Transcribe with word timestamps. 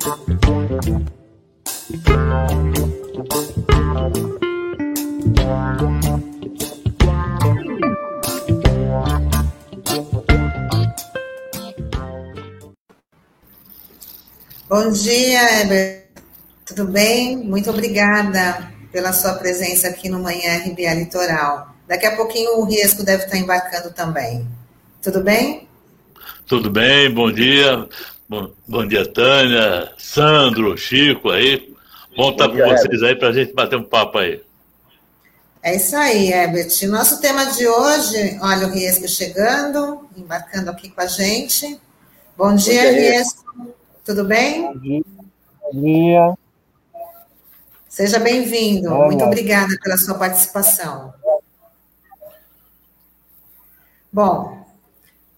Bom 0.00 0.08
dia, 14.92 15.60
Heber. 15.60 16.06
Tudo 16.64 16.86
bem? 16.86 17.36
Muito 17.36 17.68
obrigada 17.68 18.72
pela 18.90 19.12
sua 19.12 19.34
presença 19.34 19.88
aqui 19.88 20.08
no 20.08 20.18
Manhã 20.18 20.64
RBA 20.64 20.94
Litoral. 20.94 21.74
Daqui 21.86 22.06
a 22.06 22.16
pouquinho 22.16 22.58
o 22.58 22.64
Riesco 22.64 23.02
deve 23.02 23.24
estar 23.24 23.36
embarcando 23.36 23.90
também. 23.90 24.48
Tudo 25.02 25.22
bem? 25.22 25.68
Tudo 26.46 26.70
bem, 26.70 27.12
bom 27.12 27.30
dia. 27.30 27.86
Bom, 28.30 28.48
bom 28.68 28.86
dia, 28.86 29.04
Tânia, 29.12 29.92
Sandro, 29.98 30.78
Chico 30.78 31.30
aí. 31.30 31.74
Bom 32.16 32.30
estar 32.30 32.48
com 32.48 32.58
vocês 32.58 33.02
aí 33.02 33.16
para 33.16 33.30
a 33.30 33.32
gente 33.32 33.52
bater 33.52 33.74
um 33.74 33.82
papo 33.82 34.18
aí. 34.18 34.40
É 35.60 35.74
isso 35.74 35.96
aí, 35.96 36.32
Herbert. 36.32 36.70
Nosso 36.88 37.20
tema 37.20 37.46
de 37.46 37.66
hoje, 37.66 38.38
olha 38.40 38.68
o 38.68 38.70
Riesco 38.70 39.08
chegando, 39.08 40.08
embarcando 40.16 40.70
aqui 40.70 40.90
com 40.90 41.00
a 41.00 41.08
gente. 41.08 41.80
Bom 42.36 42.54
dia, 42.54 42.84
bom 42.84 42.88
dia. 42.88 42.92
Riesco. 42.92 43.74
Tudo 44.04 44.24
bem? 44.24 44.62
Bom 44.62 44.78
dia. 44.78 45.02
Bom 45.60 45.80
dia. 45.82 46.34
Seja 47.88 48.20
bem-vindo. 48.20 48.94
Muito 48.94 49.24
obrigada 49.24 49.76
pela 49.82 49.98
sua 49.98 50.14
participação. 50.14 51.12
Bom, 54.12 54.59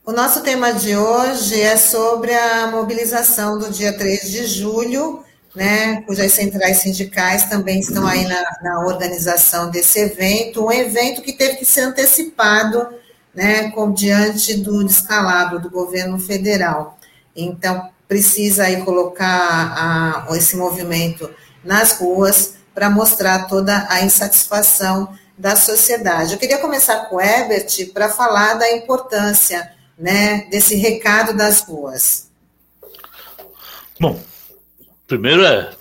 o 0.05 0.11
nosso 0.11 0.41
tema 0.42 0.73
de 0.73 0.97
hoje 0.97 1.61
é 1.61 1.77
sobre 1.77 2.34
a 2.34 2.66
mobilização 2.66 3.57
do 3.57 3.71
dia 3.71 3.96
3 3.96 4.30
de 4.30 4.46
julho, 4.46 5.24
né, 5.54 6.02
cujas 6.02 6.32
centrais 6.32 6.79
sindicais 6.79 7.45
também 7.45 7.79
estão 7.79 8.04
aí 8.07 8.26
na, 8.26 8.43
na 8.63 8.87
organização 8.87 9.71
desse 9.71 10.01
evento, 10.01 10.65
um 10.65 10.73
evento 10.73 11.23
que 11.23 11.32
teve 11.32 11.57
que 11.57 11.65
ser 11.65 11.82
antecipado, 11.82 12.88
né, 13.32 13.71
com, 13.71 13.93
diante 13.93 14.57
do 14.57 14.82
descalabro 14.82 15.60
do 15.60 15.71
governo 15.71 16.19
federal. 16.19 16.98
Então, 17.37 17.88
precisa 18.09 18.65
aí 18.65 18.82
colocar 18.82 20.26
a, 20.29 20.37
esse 20.37 20.57
movimento 20.57 21.30
nas 21.63 21.93
ruas 21.93 22.54
para 22.74 22.91
mostrar 22.91 23.46
toda 23.46 23.87
a 23.88 24.02
insatisfação 24.02 25.16
da 25.38 25.54
sociedade. 25.54 26.32
Eu 26.32 26.38
queria 26.38 26.59
começar 26.59 27.04
com 27.07 27.16
o 27.16 27.21
Herbert 27.21 27.93
para 27.95 28.09
falar 28.09 28.54
da 28.54 28.71
importância 28.73 29.71
né, 30.02 30.48
desse 30.50 30.74
recado 30.74 31.36
das 31.36 31.64
ruas. 31.64 32.28
Bom, 34.00 34.20
primeiro 35.06 35.45
é, 35.45 35.72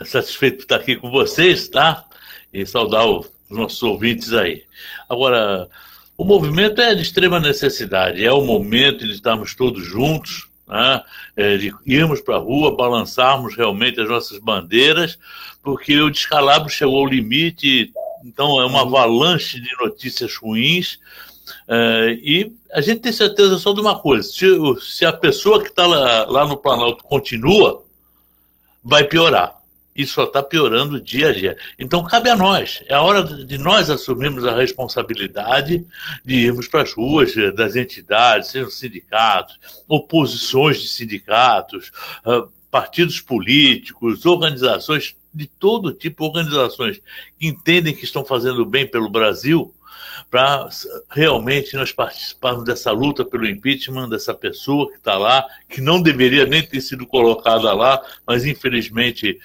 é 0.00 0.04
satisfeito 0.06 0.60
estar 0.60 0.76
aqui 0.76 0.96
com 0.96 1.10
vocês, 1.10 1.68
tá? 1.68 2.06
E 2.50 2.64
saudar 2.64 3.06
os 3.06 3.28
nossos 3.50 3.82
ouvintes 3.82 4.32
aí. 4.32 4.64
Agora, 5.06 5.68
o 6.16 6.24
movimento 6.24 6.80
é 6.80 6.94
de 6.94 7.02
extrema 7.02 7.38
necessidade, 7.38 8.24
é 8.24 8.32
o 8.32 8.40
momento 8.40 9.06
de 9.06 9.12
estarmos 9.12 9.54
todos 9.54 9.84
juntos, 9.84 10.48
né? 10.66 11.02
é, 11.36 11.58
de 11.58 11.74
irmos 11.84 12.22
para 12.22 12.36
a 12.36 12.40
rua, 12.40 12.74
balançarmos 12.74 13.54
realmente 13.54 14.00
as 14.00 14.08
nossas 14.08 14.38
bandeiras, 14.38 15.18
porque 15.62 16.00
o 16.00 16.10
descalabro 16.10 16.70
chegou 16.70 17.00
ao 17.00 17.06
limite, 17.06 17.92
então 18.24 18.58
é 18.58 18.64
uma 18.64 18.80
avalanche 18.80 19.60
de 19.60 19.70
notícias 19.78 20.36
ruins. 20.36 20.98
É, 21.72 22.18
e 22.20 22.52
a 22.72 22.80
gente 22.80 23.00
tem 23.00 23.12
certeza 23.12 23.56
só 23.56 23.72
de 23.72 23.80
uma 23.80 23.96
coisa: 23.96 24.28
se, 24.28 24.46
se 24.80 25.06
a 25.06 25.12
pessoa 25.12 25.62
que 25.62 25.68
está 25.68 25.86
lá, 25.86 26.24
lá 26.24 26.44
no 26.44 26.56
Planalto 26.56 27.04
continua, 27.04 27.84
vai 28.82 29.04
piorar 29.04 29.60
e 29.94 30.04
só 30.04 30.24
está 30.24 30.42
piorando 30.42 31.00
dia 31.00 31.28
a 31.28 31.32
dia. 31.32 31.56
Então 31.78 32.02
cabe 32.02 32.28
a 32.28 32.36
nós, 32.36 32.82
é 32.88 32.94
a 32.94 33.02
hora 33.02 33.22
de 33.22 33.56
nós 33.56 33.88
assumirmos 33.88 34.44
a 34.44 34.56
responsabilidade 34.56 35.86
de 36.24 36.34
irmos 36.34 36.66
para 36.66 36.82
as 36.82 36.92
ruas 36.92 37.34
das 37.54 37.76
entidades, 37.76 38.50
sejam 38.50 38.70
sindicatos, 38.70 39.58
oposições 39.86 40.80
de 40.80 40.88
sindicatos, 40.88 41.92
ah, 42.24 42.46
partidos 42.70 43.20
políticos, 43.20 44.26
organizações 44.26 45.14
de 45.32 45.46
todo 45.46 45.92
tipo, 45.92 46.24
organizações 46.24 47.00
que 47.38 47.46
entendem 47.46 47.94
que 47.94 48.04
estão 48.04 48.24
fazendo 48.24 48.64
bem 48.64 48.86
pelo 48.86 49.08
Brasil, 49.08 49.72
para 50.30 50.68
realmente 51.10 51.76
nós 51.76 51.92
participarmos 51.92 52.64
dessa 52.64 52.90
luta 52.90 53.24
pelo 53.24 53.46
impeachment 53.46 54.08
dessa 54.08 54.34
pessoa 54.34 54.90
que 54.90 54.96
está 54.96 55.16
lá, 55.16 55.46
que 55.68 55.80
não 55.80 56.02
deveria 56.02 56.46
nem 56.46 56.62
ter 56.62 56.80
sido 56.80 57.06
colocada 57.06 57.72
lá, 57.72 58.02
mas 58.26 58.44
infelizmente 58.44 59.38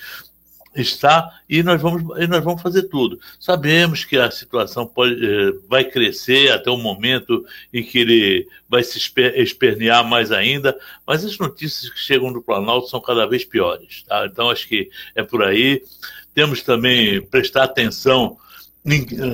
está 0.76 1.40
e 1.50 1.64
nós 1.64 1.82
vamos 1.82 2.04
e 2.20 2.28
nós 2.28 2.44
vamos 2.44 2.62
fazer 2.62 2.84
tudo. 2.84 3.20
Sabemos 3.40 4.04
que 4.04 4.18
a 4.18 4.30
situação 4.30 4.86
pode, 4.86 5.14
eh, 5.14 5.54
vai 5.70 5.86
crescer 5.86 6.52
até 6.52 6.70
o 6.70 6.78
momento 6.78 7.46
em 7.74 7.82
que 7.84 8.00
ele 8.00 8.48
vai 8.68 8.84
se 8.84 9.00
espernear 9.36 10.06
mais 10.06 10.32
ainda, 10.32 10.78
mas 11.08 11.24
as 11.24 11.38
notícias 11.38 11.90
que 11.90 12.00
chegam 12.00 12.34
do 12.34 12.42
Planalto 12.42 12.90
são 12.90 13.00
cada 13.00 13.26
vez 13.26 13.46
piores. 13.46 14.04
Tá? 14.04 14.26
Então 14.26 14.50
acho 14.50 14.68
que 14.68 14.90
é 15.16 15.24
por 15.24 15.44
aí. 15.44 15.82
Temos 16.34 16.62
também 16.62 17.22
prestar 17.22 17.64
atenção 17.64 18.38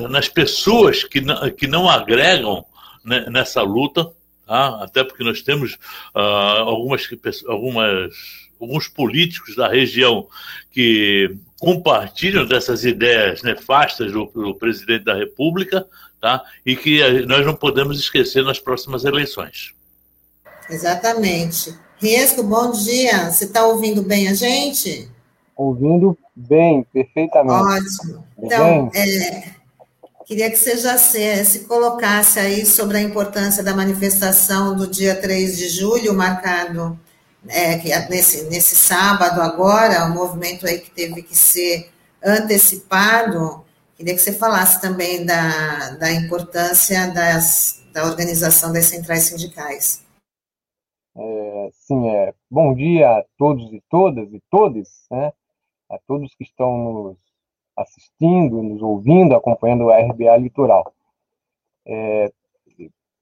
nas 0.10 0.30
pessoas 0.30 1.04
que 1.04 1.22
não, 1.22 1.50
que 1.52 1.68
não 1.68 1.90
agregam 1.90 2.66
nessa 3.04 3.62
luta, 3.62 4.10
tá? 4.48 4.84
até 4.84 5.04
porque 5.04 5.24
nós 5.24 5.42
temos 5.42 5.74
uh, 6.16 6.20
algumas, 6.20 7.08
algumas 7.48 8.14
alguns 8.62 8.88
políticos 8.88 9.56
da 9.56 9.68
região 9.68 10.28
que 10.72 11.36
compartilham 11.60 12.46
dessas 12.46 12.86
ideias 12.86 13.42
nefastas 13.42 14.12
do, 14.12 14.26
do 14.26 14.56
presidente 14.56 15.04
da 15.04 15.16
República, 15.16 15.86
tá? 16.20 16.44
E 16.66 16.76
que 16.76 17.26
nós 17.26 17.46
não 17.46 17.56
podemos 17.56 18.00
esquecer 18.00 18.44
nas 18.44 18.60
próximas 18.60 19.04
eleições. 19.04 19.74
Exatamente. 20.70 21.76
Riesco, 22.00 22.44
bom 22.44 22.72
dia. 22.72 23.32
Você 23.32 23.46
está 23.46 23.66
ouvindo 23.66 24.02
bem 24.04 24.28
a 24.28 24.34
gente? 24.34 25.10
Ouvindo 25.62 26.18
bem, 26.36 26.84
perfeitamente. 26.92 28.02
Ótimo. 28.02 28.26
Então, 28.40 28.90
é, 28.96 29.44
queria 30.26 30.50
que 30.50 30.58
você 30.58 30.76
já 30.76 30.98
se, 30.98 31.46
se 31.46 31.66
colocasse 31.66 32.40
aí 32.40 32.66
sobre 32.66 32.98
a 32.98 33.02
importância 33.02 33.64
da 33.64 33.76
manifestação 33.76 34.76
do 34.76 34.88
dia 34.88 35.16
3 35.16 35.56
de 35.56 35.70
julho, 35.70 36.16
marcado 36.16 37.00
é, 37.48 37.74
é 37.74 38.10
nesse, 38.10 38.50
nesse 38.50 38.76
sábado 38.76 39.40
agora, 39.40 40.06
o 40.06 40.16
movimento 40.16 40.66
aí 40.66 40.80
que 40.80 40.90
teve 40.90 41.22
que 41.22 41.38
ser 41.38 41.92
antecipado, 42.24 43.64
queria 43.96 44.16
que 44.16 44.22
você 44.22 44.34
falasse 44.34 44.82
também 44.82 45.24
da, 45.24 45.92
da 45.92 46.12
importância 46.12 47.14
das, 47.14 47.84
da 47.94 48.06
organização 48.06 48.74
das 48.74 48.86
centrais 48.86 49.26
sindicais. 49.26 50.04
É, 51.16 51.70
sim, 51.74 52.10
é, 52.10 52.34
bom 52.50 52.74
dia 52.74 53.08
a 53.08 53.24
todos 53.38 53.72
e 53.72 53.84
todas 53.92 54.34
e 54.34 54.42
todos, 54.50 54.90
né, 55.12 55.32
a 55.92 56.00
todos 56.08 56.34
que 56.36 56.44
estão 56.44 56.94
nos 56.94 57.18
assistindo, 57.76 58.62
nos 58.62 58.82
ouvindo, 58.82 59.36
acompanhando 59.36 59.86
o 59.86 59.92
RBA 59.92 60.38
Litoral. 60.38 60.94
É, 61.86 62.32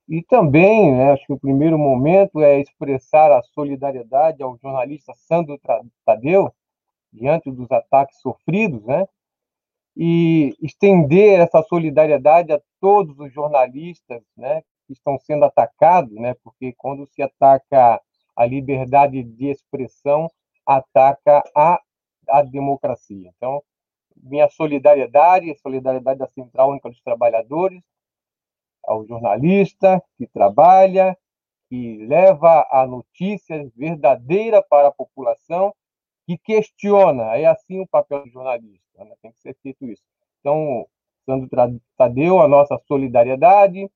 e 0.07 0.23
também, 0.23 0.91
né, 0.91 1.11
acho 1.11 1.25
que 1.27 1.33
o 1.33 1.39
primeiro 1.39 1.77
momento 1.77 2.41
é 2.41 2.59
expressar 2.59 3.31
a 3.31 3.43
solidariedade 3.43 4.41
ao 4.41 4.57
jornalista 4.57 5.13
Sandro 5.15 5.59
Tadeu, 6.03 6.51
diante 7.13 7.51
dos 7.51 7.71
ataques 7.71 8.19
sofridos, 8.19 8.83
né, 8.85 9.07
e 9.95 10.55
estender 10.61 11.39
essa 11.39 11.61
solidariedade 11.61 12.51
a 12.51 12.61
todos 12.79 13.19
os 13.19 13.31
jornalistas 13.31 14.23
né, 14.35 14.61
que 14.87 14.93
estão 14.93 15.17
sendo 15.19 15.45
atacados, 15.45 16.13
né, 16.15 16.35
porque 16.43 16.73
quando 16.77 17.07
se 17.07 17.21
ataca 17.21 18.01
a 18.35 18.45
liberdade 18.45 19.21
de 19.23 19.47
expressão, 19.47 20.27
ataca 20.65 21.43
a, 21.55 21.79
a 22.29 22.41
democracia. 22.41 23.31
Então, 23.35 23.63
minha 24.15 24.49
solidariedade, 24.49 25.57
solidariedade 25.59 26.19
da 26.19 26.27
Central 26.27 26.71
Única 26.71 26.89
dos 26.89 27.01
Trabalhadores, 27.01 27.81
ao 28.83 29.05
jornalista 29.05 30.01
que 30.17 30.27
trabalha, 30.27 31.17
que 31.69 31.97
leva 32.05 32.67
a 32.71 32.87
notícia 32.87 33.69
verdadeira 33.75 34.63
para 34.63 34.87
a 34.87 34.91
população, 34.91 35.73
que 36.25 36.37
questiona. 36.37 37.37
É 37.37 37.45
assim 37.45 37.79
o 37.79 37.87
papel 37.87 38.23
do 38.23 38.29
jornalista, 38.29 39.05
né? 39.05 39.15
tem 39.21 39.31
que 39.31 39.39
ser 39.39 39.55
feito 39.61 39.85
isso. 39.85 40.03
Então, 40.39 40.87
Sandro 41.25 41.49
Tadeu, 41.95 42.41
a 42.41 42.47
nossa 42.47 42.77
solidariedade, 42.87 43.89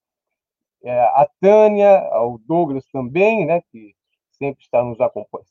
é, 0.84 1.00
a 1.00 1.28
Tânia, 1.40 2.00
ao 2.10 2.38
Douglas 2.38 2.86
também, 2.92 3.46
né, 3.46 3.62
que 3.72 3.96
sempre 4.32 4.64
está 4.64 4.84
nos 4.84 5.00
acompanhando, 5.00 5.48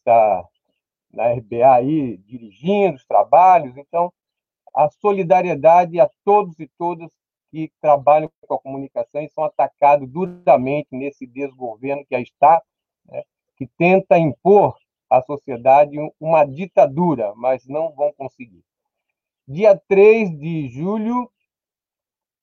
na 1.13 1.33
RBA 1.33 1.75
aí, 1.75 2.17
dirigindo 2.19 2.97
os 2.97 3.05
trabalhos. 3.05 3.77
Então, 3.77 4.13
a 4.75 4.89
solidariedade 4.89 6.01
a 6.01 6.11
todos 6.25 6.59
e 6.59 6.69
todas 6.79 7.11
que 7.51 7.71
trabalham 7.81 8.31
com 8.41 8.55
a 8.55 8.59
comunicação 8.59 9.21
e 9.21 9.29
são 9.29 9.45
atacados 9.45 10.09
duramente 10.09 10.89
nesse 10.91 11.27
desgoverno 11.27 12.05
que 12.07 12.15
aí 12.15 12.23
está, 12.23 12.63
né, 13.05 13.23
que 13.57 13.67
tenta 13.77 14.19
impor 14.19 14.75
à 15.11 15.21
sociedade 15.21 15.99
uma 16.19 16.45
ditadura, 16.47 17.35
mas 17.37 17.67
não 17.67 17.93
vão 17.93 18.11
conseguir. 18.15 18.65
Dia 19.47 19.79
3 19.87 20.31
de 20.39 20.69
julho 20.69 21.31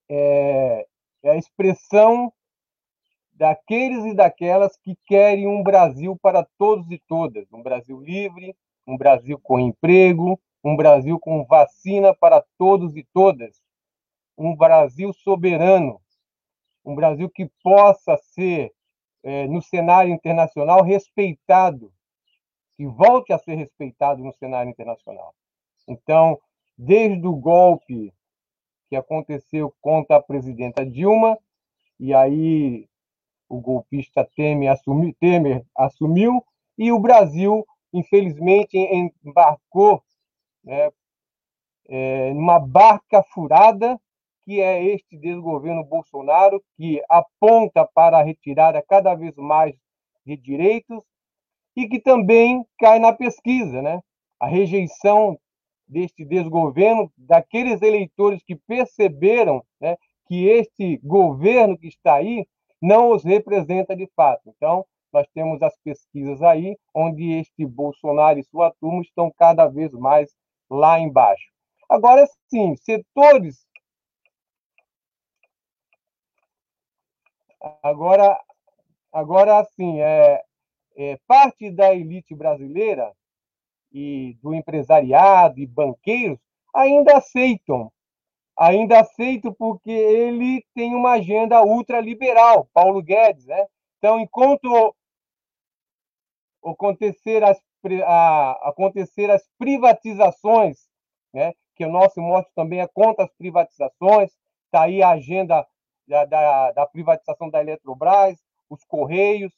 é, 0.08 0.86
é 1.24 1.32
a 1.32 1.36
expressão 1.36 2.32
daqueles 3.40 4.04
e 4.04 4.14
daquelas 4.14 4.76
que 4.76 4.98
querem 5.06 5.48
um 5.48 5.64
Brasil 5.64 6.14
para 6.22 6.46
todos 6.58 6.92
e 6.92 7.02
todas, 7.08 7.50
um 7.54 7.64
Brasil 7.64 7.98
livre, 7.98 8.54
um 8.86 8.98
Brasil 8.98 9.40
com 9.42 9.58
emprego, 9.58 10.38
um 10.62 10.76
Brasil 10.76 11.18
com 11.18 11.46
vacina 11.46 12.14
para 12.14 12.44
todos 12.58 12.98
e 12.98 13.08
todas, 13.14 13.64
um 14.38 14.54
Brasil 14.54 15.14
soberano, 15.14 16.02
um 16.84 16.94
Brasil 16.94 17.30
que 17.30 17.50
possa 17.64 18.18
ser, 18.18 18.74
é, 19.24 19.48
no 19.48 19.62
cenário 19.62 20.12
internacional, 20.12 20.84
respeitado, 20.84 21.94
que 22.76 22.86
volte 22.86 23.32
a 23.32 23.38
ser 23.38 23.56
respeitado 23.56 24.22
no 24.22 24.34
cenário 24.34 24.70
internacional. 24.70 25.34
Então, 25.88 26.38
desde 26.78 27.26
o 27.26 27.36
golpe 27.38 28.14
que 28.90 28.98
aconteceu 28.98 29.74
contra 29.80 30.18
a 30.18 30.22
presidenta 30.22 30.86
Dilma, 30.86 31.38
e 31.98 32.14
aí 32.14 32.90
o 33.50 33.60
golpista 33.60 34.24
Temer, 34.36 34.72
assumi, 34.72 35.14
Temer 35.14 35.66
assumiu, 35.76 36.44
e 36.78 36.92
o 36.92 37.00
Brasil, 37.00 37.66
infelizmente, 37.92 38.78
embarcou 39.26 40.02
né, 40.64 40.92
é, 41.88 42.34
numa 42.34 42.60
barca 42.60 43.24
furada, 43.24 44.00
que 44.46 44.62
é 44.62 44.84
este 44.84 45.18
desgoverno 45.18 45.84
Bolsonaro, 45.84 46.64
que 46.78 47.04
aponta 47.10 47.86
para 47.86 48.20
a 48.20 48.24
retirada 48.24 48.82
cada 48.88 49.14
vez 49.16 49.36
mais 49.36 49.76
de 50.26 50.38
direitos 50.38 51.04
e 51.76 51.88
que 51.88 52.00
também 52.00 52.66
cai 52.78 53.00
na 53.00 53.14
pesquisa, 53.14 53.82
né? 53.82 54.02
A 54.40 54.48
rejeição 54.48 55.38
deste 55.88 56.24
desgoverno, 56.24 57.12
daqueles 57.18 57.82
eleitores 57.82 58.44
que 58.44 58.56
perceberam 58.56 59.64
né, 59.82 59.98
que 60.28 60.48
este 60.48 60.98
governo 61.04 61.78
que 61.78 61.88
está 61.88 62.16
aí 62.16 62.46
não 62.82 63.12
os 63.12 63.24
representa 63.24 63.96
de 63.96 64.08
fato. 64.16 64.42
Então, 64.48 64.86
nós 65.12 65.28
temos 65.34 65.62
as 65.62 65.76
pesquisas 65.80 66.42
aí, 66.42 66.78
onde 66.94 67.40
este 67.40 67.66
Bolsonaro 67.66 68.40
e 68.40 68.44
sua 68.44 68.72
turma 68.80 69.02
estão 69.02 69.32
cada 69.36 69.68
vez 69.68 69.92
mais 69.94 70.36
lá 70.70 71.00
embaixo. 71.00 71.50
Agora, 71.90 72.28
sim, 72.48 72.76
setores. 72.76 73.66
Agora, 77.82 78.40
agora 79.12 79.66
sim, 79.76 80.00
é, 80.00 80.42
é, 80.96 81.18
parte 81.28 81.72
da 81.72 81.94
elite 81.94 82.36
brasileira 82.36 83.12
e 83.92 84.38
do 84.42 84.54
empresariado 84.54 85.60
e 85.60 85.66
banqueiros 85.66 86.40
ainda 86.74 87.18
aceitam 87.18 87.92
ainda 88.60 89.00
aceito 89.00 89.54
porque 89.54 89.90
ele 89.90 90.66
tem 90.76 90.94
uma 90.94 91.14
agenda 91.14 91.64
ultraliberal, 91.64 92.68
Paulo 92.74 93.02
Guedes, 93.02 93.46
né? 93.46 93.66
Então, 93.98 94.20
enquanto 94.20 94.94
acontecer 96.64 97.42
as, 97.42 97.58
a, 98.06 98.70
acontecer 98.70 99.32
as 99.32 99.48
privatizações, 99.58 100.90
né? 101.34 101.54
Que 101.74 101.86
o 101.86 101.92
nosso 101.92 102.20
mote 102.20 102.52
também 102.54 102.82
é 102.82 102.88
contra 102.88 103.24
as 103.24 103.34
privatizações, 103.36 104.32
está 104.66 104.84
aí 104.84 105.02
a 105.02 105.12
agenda 105.12 105.66
da, 106.06 106.26
da, 106.26 106.72
da, 106.74 106.86
privatização 106.86 107.50
da 107.50 107.62
Eletrobras, 107.62 108.38
os 108.70 108.84
Correios. 108.84 109.54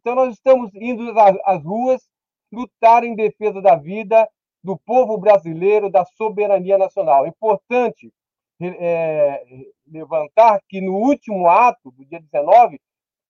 Então, 0.00 0.14
nós 0.14 0.32
estamos 0.32 0.74
indo 0.74 1.10
às, 1.20 1.36
às 1.44 1.62
ruas 1.62 2.08
lutar 2.50 3.04
em 3.04 3.14
defesa 3.14 3.60
da 3.60 3.76
vida 3.76 4.26
do 4.64 4.78
povo 4.78 5.18
brasileiro, 5.18 5.90
da 5.90 6.06
soberania 6.06 6.78
nacional. 6.78 7.26
É 7.26 7.28
importante 7.28 8.10
é, 8.60 9.44
levantar 9.86 10.60
que 10.68 10.80
no 10.80 10.94
último 10.94 11.48
ato, 11.48 11.90
do 11.92 12.04
dia 12.04 12.20
19, 12.20 12.80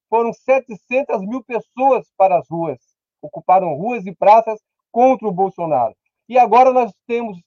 foram 0.08 0.32
700 0.32 1.20
mil 1.26 1.42
pessoas 1.44 2.10
para 2.16 2.38
as 2.38 2.48
ruas, 2.48 2.78
ocuparam 3.20 3.74
ruas 3.74 4.06
e 4.06 4.14
praças 4.14 4.60
contra 4.90 5.28
o 5.28 5.32
Bolsonaro. 5.32 5.94
E 6.28 6.38
agora 6.38 6.72
nós 6.72 6.92
temos, 7.06 7.38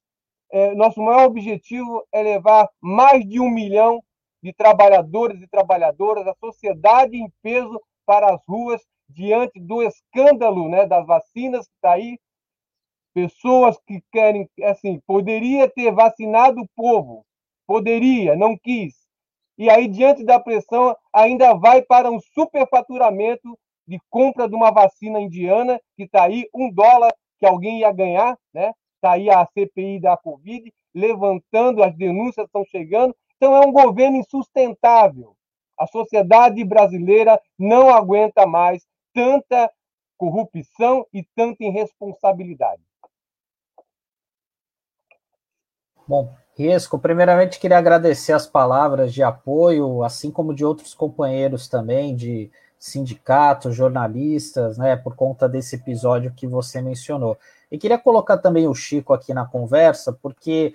é, 0.51 0.74
nosso 0.75 1.01
maior 1.01 1.25
objetivo 1.25 2.06
é 2.12 2.22
levar 2.22 2.69
mais 2.80 3.28
de 3.28 3.39
um 3.39 3.50
milhão 3.50 4.01
de 4.44 4.54
trabalhadores 4.54 5.42
e 5.42 5.48
trabalhadoras, 5.48 6.28
a 6.28 6.36
sociedade 6.36 7.16
em 7.16 7.31
peso 7.42 7.80
para 8.06 8.33
as 8.33 8.42
ruas, 8.48 8.81
diante 9.07 9.60
do 9.60 9.83
escândalo 9.83 10.69
né, 10.69 10.88
das 10.88 11.06
vacinas 11.06 11.68
que 11.68 11.74
está 11.75 11.94
aí. 11.94 12.18
Pessoas 13.13 13.78
que 13.86 14.01
querem, 14.12 14.50
assim, 14.63 15.00
poderia 15.06 15.69
ter 15.69 15.92
vacinado 15.92 16.62
o 16.62 16.68
povo, 16.75 17.25
Poderia, 17.71 18.35
não 18.35 18.57
quis. 18.57 18.94
E 19.57 19.69
aí, 19.69 19.88
diante 19.88 20.25
da 20.25 20.38
pressão, 20.38 20.94
ainda 21.13 21.53
vai 21.53 21.81
para 21.81 22.12
um 22.12 22.19
superfaturamento 22.19 23.57
de 23.88 23.97
compra 24.09 24.45
de 24.50 24.53
uma 24.53 24.71
vacina 24.71 25.21
indiana, 25.21 25.79
que 25.95 26.03
está 26.03 26.25
aí, 26.25 26.50
um 26.53 26.69
dólar 26.69 27.15
que 27.39 27.45
alguém 27.45 27.79
ia 27.79 27.91
ganhar, 27.94 28.38
né? 28.53 28.73
Está 28.95 29.13
aí 29.13 29.29
a 29.29 29.45
CPI 29.45 30.01
da 30.01 30.18
Covid, 30.18 30.69
levantando, 30.94 31.81
as 31.81 31.95
denúncias 31.95 32.45
estão 32.45 32.65
chegando. 32.65 33.15
Então, 33.38 33.56
é 33.56 33.65
um 33.65 33.71
governo 33.71 34.18
insustentável. 34.18 35.33
A 35.79 35.88
sociedade 35.88 36.62
brasileira 36.65 37.41
não 37.57 37.89
aguenta 37.89 38.45
mais 38.45 38.85
tanta 39.13 39.71
corrupção 40.18 41.07
e 41.13 41.23
tanta 41.33 41.63
irresponsabilidade. 41.63 42.83
Bom, 46.06 46.35
Riesco, 46.57 47.00
primeiramente 47.00 47.59
queria 47.59 47.77
agradecer 47.77 48.33
as 48.33 48.45
palavras 48.45 49.13
de 49.13 49.24
apoio, 49.24 50.03
assim 50.03 50.30
como 50.30 50.53
de 50.53 50.65
outros 50.65 50.94
companheiros 50.94 51.68
também, 51.68 52.15
de 52.15 52.51
sindicatos, 52.77 53.75
jornalistas, 53.75 54.77
né, 54.77 54.95
por 54.95 55.15
conta 55.15 55.48
desse 55.48 55.75
episódio 55.75 56.33
que 56.36 56.48
você 56.48 56.81
mencionou. 56.81 57.38
E 57.71 57.77
queria 57.77 57.98
colocar 57.98 58.38
também 58.38 58.68
o 58.68 58.74
Chico 58.74 59.13
aqui 59.13 59.33
na 59.33 59.45
conversa, 59.45 60.12
porque 60.12 60.74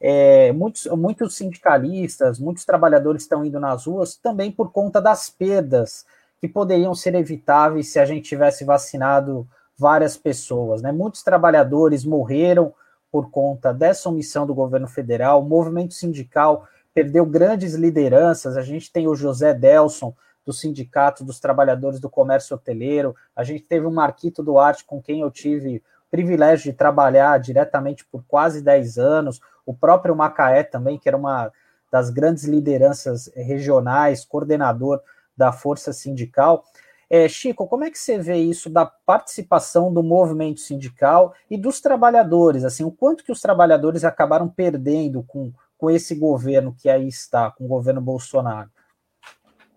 é, 0.00 0.52
muitos, 0.52 0.86
muitos 0.86 1.36
sindicalistas, 1.36 2.38
muitos 2.38 2.64
trabalhadores 2.64 3.22
estão 3.22 3.44
indo 3.44 3.58
nas 3.58 3.86
ruas 3.86 4.16
também 4.16 4.50
por 4.52 4.70
conta 4.70 5.00
das 5.00 5.28
perdas 5.28 6.06
que 6.40 6.48
poderiam 6.48 6.94
ser 6.94 7.14
evitáveis 7.16 7.88
se 7.88 7.98
a 7.98 8.04
gente 8.04 8.28
tivesse 8.28 8.64
vacinado 8.64 9.46
várias 9.76 10.16
pessoas. 10.16 10.80
Né? 10.80 10.92
Muitos 10.92 11.22
trabalhadores 11.22 12.04
morreram 12.04 12.72
por 13.10 13.30
conta 13.30 13.72
dessa 13.72 14.08
omissão 14.08 14.46
do 14.46 14.54
governo 14.54 14.86
federal. 14.86 15.40
O 15.40 15.48
movimento 15.48 15.94
sindical 15.94 16.66
perdeu 16.94 17.24
grandes 17.24 17.74
lideranças. 17.74 18.56
A 18.56 18.62
gente 18.62 18.92
tem 18.92 19.06
o 19.06 19.14
José 19.14 19.54
Delson, 19.54 20.14
do 20.48 20.52
Sindicato 20.52 21.22
dos 21.22 21.38
Trabalhadores 21.38 22.00
do 22.00 22.08
Comércio 22.08 22.56
Hoteleiro. 22.56 23.14
A 23.36 23.44
gente 23.44 23.64
teve 23.64 23.84
o 23.84 23.90
Marquito 23.90 24.42
Duarte, 24.42 24.82
com 24.82 24.98
quem 24.98 25.20
eu 25.20 25.30
tive 25.30 25.76
o 25.76 26.10
privilégio 26.10 26.72
de 26.72 26.78
trabalhar 26.78 27.38
diretamente 27.38 28.02
por 28.06 28.24
quase 28.26 28.62
10 28.62 28.96
anos. 28.96 29.40
O 29.66 29.74
próprio 29.74 30.16
Macaé 30.16 30.62
também, 30.62 30.98
que 30.98 31.06
era 31.06 31.18
uma 31.18 31.52
das 31.92 32.08
grandes 32.08 32.44
lideranças 32.44 33.30
regionais, 33.34 34.24
coordenador 34.24 35.02
da 35.36 35.52
Força 35.52 35.92
Sindical. 35.92 36.64
É, 37.10 37.26
Chico, 37.26 37.66
como 37.66 37.84
é 37.84 37.90
que 37.90 37.98
você 37.98 38.18
vê 38.18 38.36
isso 38.36 38.68
da 38.68 38.84
participação 38.84 39.92
do 39.92 40.02
movimento 40.02 40.60
sindical 40.60 41.34
e 41.50 41.56
dos 41.56 41.80
trabalhadores? 41.80 42.64
Assim, 42.64 42.84
o 42.84 42.90
quanto 42.90 43.24
que 43.24 43.32
os 43.32 43.40
trabalhadores 43.40 44.04
acabaram 44.04 44.48
perdendo 44.48 45.22
com, 45.22 45.52
com 45.78 45.90
esse 45.90 46.14
governo 46.14 46.74
que 46.78 46.88
aí 46.88 47.08
está, 47.08 47.50
com 47.50 47.64
o 47.64 47.68
governo 47.68 48.00
Bolsonaro? 48.00 48.68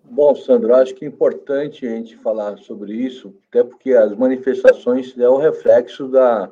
Bom, 0.03 0.35
Sandro, 0.35 0.75
acho 0.75 0.93
que 0.93 1.05
é 1.05 1.07
importante 1.07 1.87
a 1.87 1.89
gente 1.91 2.17
falar 2.17 2.57
sobre 2.57 2.93
isso, 2.93 3.33
até 3.47 3.63
porque 3.63 3.93
as 3.93 4.13
manifestações 4.13 5.17
é 5.17 5.29
o 5.29 5.37
reflexo 5.37 6.09
da 6.09 6.51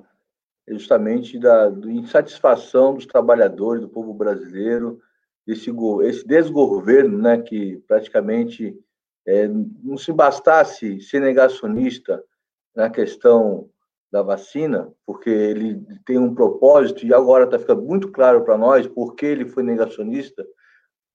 justamente 0.65 1.39
da, 1.39 1.67
da 1.67 1.91
insatisfação 1.91 2.93
dos 2.93 3.05
trabalhadores, 3.05 3.81
do 3.81 3.89
povo 3.89 4.13
brasileiro, 4.13 5.01
esse, 5.47 5.71
esse 6.03 6.27
desgoverno, 6.27 7.17
né, 7.17 7.39
que 7.39 7.77
praticamente 7.87 8.77
é, 9.29 9.47
não 9.47 9.95
se 9.95 10.11
bastasse 10.11 10.99
ser 11.01 11.21
negacionista 11.21 12.23
na 12.75 12.89
questão 12.89 13.69
da 14.11 14.23
vacina, 14.23 14.91
porque 15.05 15.29
ele 15.29 15.85
tem 16.03 16.17
um 16.17 16.33
propósito, 16.33 17.05
e 17.05 17.13
agora 17.13 17.43
está 17.43 17.59
ficando 17.59 17.83
muito 17.83 18.11
claro 18.11 18.43
para 18.43 18.57
nós 18.57 18.87
por 18.87 19.13
que 19.13 19.27
ele 19.27 19.45
foi 19.45 19.61
negacionista, 19.61 20.43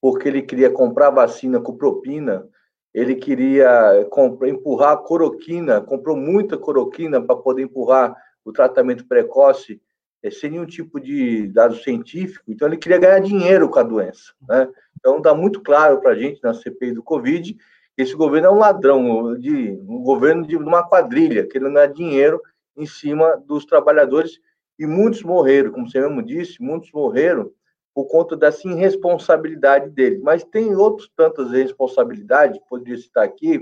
porque 0.00 0.28
ele 0.28 0.42
queria 0.42 0.70
comprar 0.70 1.10
vacina 1.10 1.60
com 1.60 1.76
propina, 1.76 2.48
ele 2.94 3.16
queria 3.16 4.06
comprar, 4.10 4.48
empurrar 4.48 4.92
a 4.92 4.96
coroquina, 4.96 5.80
comprou 5.80 6.16
muita 6.16 6.56
coroquina 6.56 7.20
para 7.20 7.34
poder 7.34 7.62
empurrar 7.62 8.14
o 8.44 8.52
tratamento 8.52 9.08
precoce 9.08 9.82
é, 10.22 10.30
sem 10.30 10.50
nenhum 10.50 10.66
tipo 10.66 11.00
de 11.00 11.48
dado 11.48 11.74
científico, 11.74 12.44
então 12.46 12.68
ele 12.68 12.76
queria 12.76 12.98
ganhar 12.98 13.18
dinheiro 13.18 13.68
com 13.68 13.80
a 13.80 13.82
doença. 13.82 14.32
Né? 14.48 14.68
Então 15.00 15.16
está 15.16 15.34
muito 15.34 15.60
claro 15.60 16.00
para 16.00 16.12
a 16.12 16.14
gente 16.14 16.40
na 16.44 16.54
CPI 16.54 16.92
do 16.92 17.02
Covid 17.02 17.56
esse 17.96 18.14
governo 18.14 18.48
é 18.48 18.50
um 18.50 18.58
ladrão, 18.58 19.38
de, 19.38 19.78
um 19.88 20.02
governo 20.02 20.46
de 20.46 20.56
uma 20.56 20.82
quadrilha, 20.82 21.46
que 21.46 21.56
ele 21.58 21.86
dinheiro 21.88 22.40
em 22.76 22.86
cima 22.86 23.36
dos 23.46 23.64
trabalhadores 23.64 24.40
e 24.78 24.86
muitos 24.86 25.22
morreram, 25.22 25.70
como 25.70 25.88
você 25.88 26.00
mesmo 26.00 26.22
disse, 26.22 26.60
muitos 26.60 26.90
morreram 26.92 27.52
por 27.94 28.06
conta 28.06 28.36
dessa 28.36 28.66
irresponsabilidade 28.66 29.90
dele. 29.90 30.18
Mas 30.18 30.42
tem 30.42 30.74
outras 30.74 31.08
tantas 31.16 31.52
responsabilidades, 31.52 32.60
poderia 32.68 32.96
citar 32.96 33.24
aqui, 33.24 33.60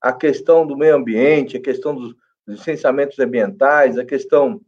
a 0.00 0.12
questão 0.12 0.66
do 0.66 0.76
meio 0.76 0.96
ambiente, 0.96 1.56
a 1.56 1.62
questão 1.62 1.94
dos 1.94 2.14
licenciamentos 2.46 3.18
ambientais, 3.18 3.98
a 3.98 4.04
questão 4.04 4.60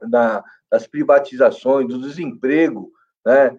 da, 0.00 0.44
das 0.70 0.86
privatizações, 0.86 1.88
do 1.88 2.00
desemprego, 2.00 2.92
né, 3.26 3.58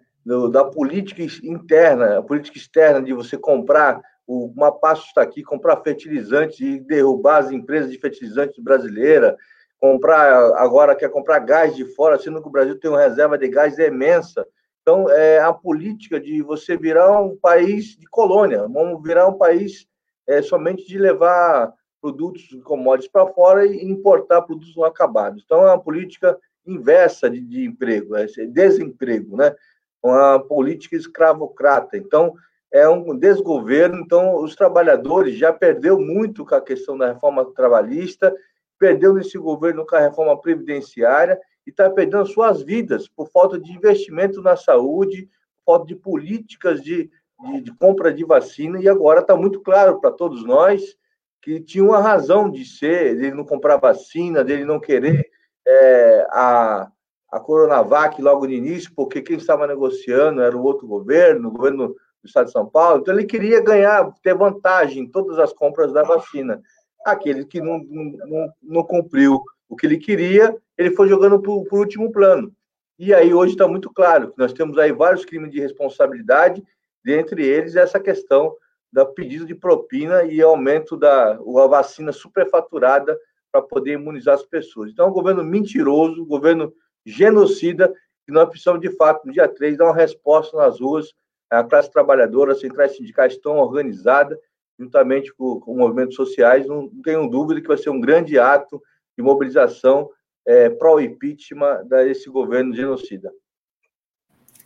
da 0.52 0.64
política 0.64 1.24
interna, 1.44 2.20
a 2.20 2.24
política 2.24 2.58
externa 2.58 3.02
de 3.02 3.14
você 3.14 3.38
comprar, 3.38 4.02
o 4.32 4.54
Mapasso 4.56 5.08
está 5.08 5.22
aqui, 5.22 5.44
comprar 5.44 5.76
fertilizantes 5.82 6.58
e 6.62 6.80
derrubar 6.80 7.40
as 7.40 7.52
empresas 7.52 7.92
de 7.92 8.00
fertilizantes 8.00 8.64
brasileiras, 8.64 9.36
comprar, 9.78 10.54
agora 10.56 10.96
quer 10.96 11.10
comprar 11.10 11.40
gás 11.40 11.76
de 11.76 11.84
fora, 11.84 12.18
sendo 12.18 12.42
que 12.42 12.48
o 12.48 12.52
Brasil 12.52 12.80
tem 12.80 12.90
uma 12.90 13.02
reserva 13.02 13.38
de 13.38 13.50
gás 13.50 13.78
imensa. 13.78 14.48
Então, 14.82 15.10
é 15.10 15.40
a 15.40 15.52
política 15.52 16.18
de 16.18 16.42
você 16.42 16.78
virar 16.78 17.20
um 17.20 17.36
país 17.36 17.98
de 17.98 18.08
colônia, 18.08 18.68
vamos 18.70 19.04
virar 19.04 19.28
um 19.28 19.38
país 19.38 19.86
é, 20.26 20.42
somente 20.42 20.88
de 20.88 20.98
levar 20.98 21.74
produtos 22.02 22.48
commodities 22.64 23.12
para 23.12 23.28
fora 23.28 23.66
e 23.66 23.84
importar 23.84 24.44
produtos 24.44 24.74
não 24.78 24.86
acabados. 24.86 25.44
Então, 25.44 25.62
é 25.68 25.74
uma 25.74 25.82
política 25.82 26.40
inversa 26.66 27.30
de, 27.30 27.42
de 27.42 27.66
emprego, 27.66 28.16
é 28.16 28.26
desemprego, 28.48 29.36
né? 29.36 29.54
Uma 30.02 30.40
política 30.40 30.96
escravocrata. 30.96 31.98
Então, 31.98 32.34
é 32.72 32.88
um 32.88 33.16
desgoverno. 33.18 34.00
Então, 34.00 34.36
os 34.42 34.56
trabalhadores 34.56 35.38
já 35.38 35.52
perdeu 35.52 36.00
muito 36.00 36.46
com 36.46 36.56
a 36.56 36.62
questão 36.62 36.98
da 36.98 37.14
reforma 37.14 37.46
trabalhista, 37.54 38.34
perdeu 38.80 39.14
nesse 39.14 39.38
governo 39.38 39.86
com 39.86 39.96
a 39.96 40.00
reforma 40.00 40.40
previdenciária 40.40 41.40
e 41.68 41.70
está 41.70 41.90
perdendo 41.90 42.26
suas 42.26 42.62
vidas 42.62 43.08
por 43.08 43.30
falta 43.30 43.60
de 43.60 43.72
investimento 43.72 44.42
na 44.42 44.56
saúde, 44.56 45.30
falta 45.66 45.86
de 45.86 45.96
políticas 45.96 46.82
de, 46.82 47.12
de, 47.40 47.62
de 47.62 47.76
compra 47.76 48.14
de 48.14 48.24
vacina. 48.24 48.80
E 48.80 48.88
agora 48.88 49.20
está 49.20 49.36
muito 49.36 49.60
claro 49.62 50.00
para 50.00 50.12
todos 50.12 50.44
nós 50.44 50.96
que 51.42 51.60
tinha 51.60 51.84
uma 51.84 52.00
razão 52.00 52.50
de 52.50 52.64
ser, 52.64 53.16
dele 53.16 53.36
não 53.36 53.44
comprar 53.44 53.78
vacina, 53.78 54.44
dele 54.44 54.64
não 54.64 54.80
querer 54.80 55.28
é, 55.68 56.28
a, 56.30 56.92
a 57.32 57.40
Coronavac 57.40 58.22
logo 58.22 58.46
no 58.46 58.54
início, 58.54 58.92
porque 58.96 59.22
quem 59.22 59.38
estava 59.38 59.66
negociando 59.66 60.42
era 60.42 60.56
o 60.56 60.64
outro 60.64 60.88
governo, 60.88 61.50
o 61.50 61.52
governo 61.52 61.96
do 62.22 62.28
Estado 62.28 62.46
de 62.46 62.52
São 62.52 62.68
Paulo, 62.68 63.02
então 63.02 63.14
ele 63.14 63.26
queria 63.26 63.62
ganhar, 63.62 64.12
ter 64.22 64.36
vantagem 64.36 65.04
em 65.04 65.08
todas 65.08 65.40
as 65.40 65.52
compras 65.52 65.92
da 65.92 66.04
vacina. 66.04 66.62
Aquele 67.06 67.46
que 67.46 67.60
não, 67.62 67.80
não, 67.84 68.54
não 68.62 68.84
cumpriu 68.84 69.42
o 69.68 69.76
que 69.76 69.86
ele 69.86 69.98
queria, 69.98 70.56
ele 70.78 70.92
foi 70.92 71.08
jogando 71.08 71.42
para 71.42 71.52
o 71.52 71.66
último 71.72 72.12
plano. 72.12 72.54
E 73.00 73.14
aí 73.14 73.34
hoje 73.34 73.54
está 73.54 73.68
muito 73.68 73.90
claro 73.92 74.32
que 74.32 74.38
nós 74.38 74.54
temos 74.54 74.78
aí 74.78 74.92
vários 74.92 75.26
crimes 75.26 75.52
de 75.52 75.60
responsabilidade, 75.60 76.64
dentre 77.04 77.44
eles 77.44 77.76
essa 77.76 78.00
questão 78.00 78.56
da 78.92 79.06
pedido 79.06 79.46
de 79.46 79.56
propina 79.56 80.24
e 80.24 80.42
aumento 80.42 80.98
da 80.98 81.32
a 81.32 81.68
vacina 81.68 82.12
superfaturada 82.12 83.18
para 83.52 83.62
poder 83.62 83.94
imunizar 83.94 84.36
as 84.36 84.46
pessoas. 84.46 84.92
Então, 84.92 85.06
é 85.06 85.10
um 85.10 85.14
governo 85.14 85.44
mentiroso, 85.44 86.22
um 86.22 86.28
governo 86.28 86.74
genocida, 87.06 87.94
que 88.26 88.32
nós 88.32 88.48
precisamos, 88.50 88.82
de 88.82 88.90
fato, 88.96 89.26
no 89.26 89.34
dia 89.34 89.48
3, 89.48 89.78
dar 89.78 89.86
uma 89.86 89.96
resposta 89.96 90.56
nas 90.56 90.80
ruas. 90.80 91.14
A 91.52 91.64
classe 91.64 91.92
trabalhadora, 91.92 92.54
as 92.54 92.62
centrais 92.62 92.96
sindicais 92.96 93.34
estão 93.34 93.58
organizadas, 93.58 94.38
juntamente 94.80 95.34
com, 95.34 95.60
com 95.60 95.76
movimentos 95.76 96.16
sociais. 96.16 96.66
Não, 96.66 96.84
não 96.84 97.02
tenho 97.02 97.30
dúvida 97.30 97.62
que 97.62 97.68
vai 97.68 97.78
ser 97.78 97.90
um 97.90 98.00
grande 98.00 98.40
ato 98.40 98.82
de 99.18 99.24
mobilização 99.24 100.10
é, 100.46 100.70
pró-impeachment 100.70 101.86
desse 101.88 102.30
governo 102.30 102.74
genocida. 102.74 103.32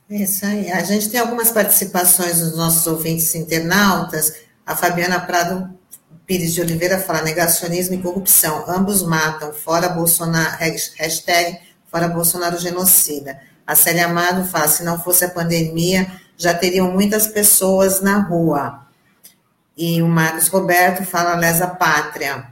Isso 0.09 0.45
aí. 0.45 0.71
A 0.71 0.83
gente 0.83 1.09
tem 1.09 1.19
algumas 1.19 1.51
participações 1.51 2.39
dos 2.39 2.55
nossos 2.55 2.85
ouvintes 2.85 3.33
internautas. 3.33 4.45
A 4.65 4.75
Fabiana 4.75 5.19
Prado 5.19 5.73
Pires 6.25 6.53
de 6.53 6.61
Oliveira 6.61 6.99
fala 6.99 7.23
negacionismo 7.23 7.95
e 7.95 8.01
corrupção. 8.01 8.65
Ambos 8.67 9.01
matam. 9.01 9.51
Fora 9.51 9.89
Bolsonaro. 9.89 10.57
Hashtag 10.59 11.59
fora 11.87 12.07
Bolsonaro 12.07 12.57
genocida. 12.57 13.39
A 13.65 13.73
Célia 13.75 14.05
Amado 14.05 14.45
fala, 14.45 14.67
se 14.67 14.83
não 14.83 14.99
fosse 14.99 15.25
a 15.25 15.29
pandemia, 15.29 16.05
já 16.37 16.53
teriam 16.53 16.91
muitas 16.91 17.27
pessoas 17.27 18.01
na 18.01 18.19
rua. 18.19 18.85
E 19.77 20.01
o 20.01 20.07
Marcos 20.07 20.47
Roberto 20.47 21.03
fala 21.03 21.35
lesa 21.35 21.67
pátria. 21.67 22.47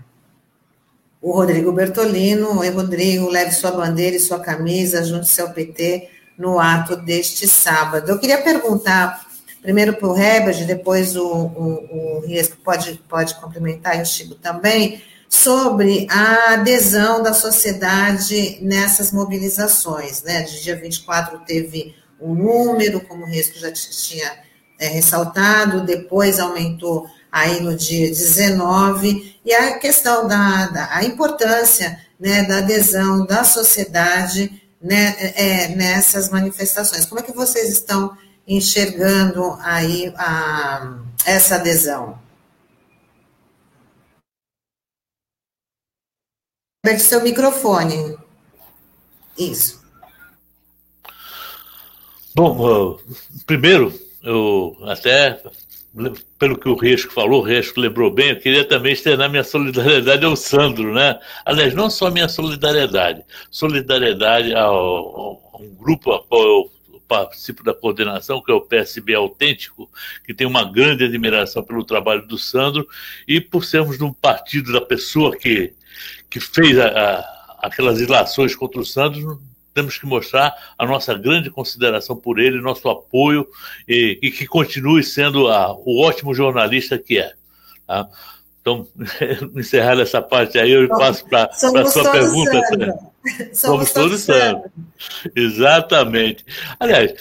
O 1.22 1.32
Rodrigo 1.32 1.72
Bertolino, 1.72 2.60
oi 2.60 2.70
Rodrigo, 2.70 3.30
leve 3.30 3.52
sua 3.52 3.72
bandeira 3.72 4.16
e 4.16 4.20
sua 4.20 4.40
camisa, 4.40 5.04
junte-se 5.04 5.40
ao 5.40 5.52
PT 5.52 6.10
no 6.38 6.60
ato 6.60 6.98
deste 6.98 7.48
sábado. 7.48 8.10
Eu 8.10 8.20
queria 8.20 8.42
perguntar, 8.42 9.26
primeiro 9.62 9.94
para 9.94 10.08
o 10.08 10.18
Herbert, 10.18 10.66
depois 10.66 11.16
o, 11.16 11.26
o, 11.26 12.18
o 12.18 12.20
Riesco 12.26 12.58
pode, 12.58 13.02
pode 13.08 13.36
complementar, 13.36 13.98
e 13.98 14.02
o 14.02 14.06
Chico 14.06 14.36
também, 14.36 15.02
sobre 15.30 16.06
a 16.12 16.54
adesão 16.54 17.24
da 17.24 17.34
sociedade 17.34 18.60
nessas 18.62 19.12
mobilizações. 19.12 20.22
Né? 20.24 20.42
De 20.42 20.62
dia 20.62 20.76
24 20.76 21.40
teve 21.40 21.96
um 22.24 22.34
número, 22.36 23.02
como 23.02 23.24
o 23.24 23.28
Riesco 23.28 23.60
já 23.60 23.72
tinha 23.72 24.32
é, 24.80 24.88
ressaltado, 24.88 25.86
depois 25.86 26.40
aumentou 26.40 27.08
aí 27.32 27.62
no 27.62 27.76
dia 27.76 28.08
19, 28.08 29.40
e 29.44 29.54
a 29.54 29.80
questão 29.80 30.28
da, 30.28 30.68
da 30.68 30.96
a 30.96 31.04
importância 31.04 32.00
né, 32.20 32.44
da 32.44 32.60
adesão 32.60 33.26
da 33.26 33.44
sociedade 33.44 34.62
né, 34.82 35.16
é, 35.36 35.68
nessas 35.70 36.30
manifestações. 36.30 37.06
Como 37.06 37.20
é 37.20 37.24
que 37.24 37.34
vocês 37.34 37.70
estão 37.70 38.18
enxergando 38.48 39.58
aí 39.62 40.14
a, 40.18 41.00
essa 41.26 41.56
adesão? 41.56 42.22
Aperte 46.86 47.04
seu 47.04 47.22
microfone. 47.24 48.18
Isso. 49.38 49.83
Bom, 52.36 53.00
primeiro, 53.46 53.94
eu 54.24 54.76
até 54.84 55.40
pelo 56.40 56.58
que 56.58 56.68
o 56.68 56.76
Resco 56.76 57.14
falou, 57.14 57.42
o 57.42 57.46
Resco 57.46 57.80
lembrou 57.80 58.10
bem, 58.10 58.32
eu 58.32 58.40
queria 58.40 58.68
também 58.68 58.94
externar 58.94 59.30
minha 59.30 59.44
solidariedade 59.44 60.26
ao 60.26 60.36
Sandro, 60.36 60.92
né? 60.92 61.20
Aliás, 61.46 61.76
não 61.76 61.90
só 61.90 62.10
minha 62.10 62.28
solidariedade, 62.28 63.24
solidariedade 63.52 64.56
ao, 64.56 65.40
a 65.54 65.58
um 65.58 65.76
grupo 65.76 66.12
a 66.12 66.24
qual 66.24 66.42
eu 66.42 66.72
participo 67.08 67.64
da 67.64 67.76
coordenação, 67.76 68.42
que 68.42 68.52
é 68.52 68.56
o 68.56 68.62
PSB 68.62 69.14
Autêntico, 69.14 69.88
que 70.26 70.34
tem 70.34 70.48
uma 70.48 70.64
grande 70.64 71.04
admiração 71.04 71.62
pelo 71.62 71.84
trabalho 71.84 72.26
do 72.28 72.40
Sandro 72.40 72.88
e 73.28 73.40
por 73.40 73.64
sermos 73.64 74.02
um 74.02 74.12
partido 74.12 74.74
da 74.74 74.82
pessoa 74.82 75.36
que, 75.38 75.74
que 76.28 76.40
fez 76.40 76.80
a, 76.80 76.88
a, 76.88 77.68
aquelas 77.68 78.02
ilações 78.02 78.56
contra 78.56 78.82
o 78.82 78.86
Sandro, 78.86 79.40
temos 79.74 79.98
que 79.98 80.06
mostrar 80.06 80.54
a 80.78 80.86
nossa 80.86 81.14
grande 81.14 81.50
consideração 81.50 82.16
por 82.16 82.40
ele, 82.40 82.62
nosso 82.62 82.88
apoio 82.90 83.48
e, 83.88 84.20
e 84.22 84.32
que 84.32 84.46
continue 84.46 85.04
sendo 85.04 85.48
a, 85.48 85.74
o 85.74 86.02
ótimo 86.02 86.34
jornalista 86.34 86.98
que 86.98 87.18
é. 87.18 87.34
Tá? 87.88 88.08
Então, 88.62 88.88
encerrar 89.56 90.00
essa 90.00 90.22
parte 90.22 90.58
aí, 90.58 90.72
eu 90.72 90.88
passo 90.88 91.28
para 91.28 91.50
a 91.52 91.86
sua 91.86 92.12
pergunta. 92.12 92.62
Somos, 93.54 93.90
Somos 93.90 93.94
todos 93.94 94.22
Sandro. 94.22 94.72
Exatamente. 95.36 96.46
Aliás, 96.80 97.14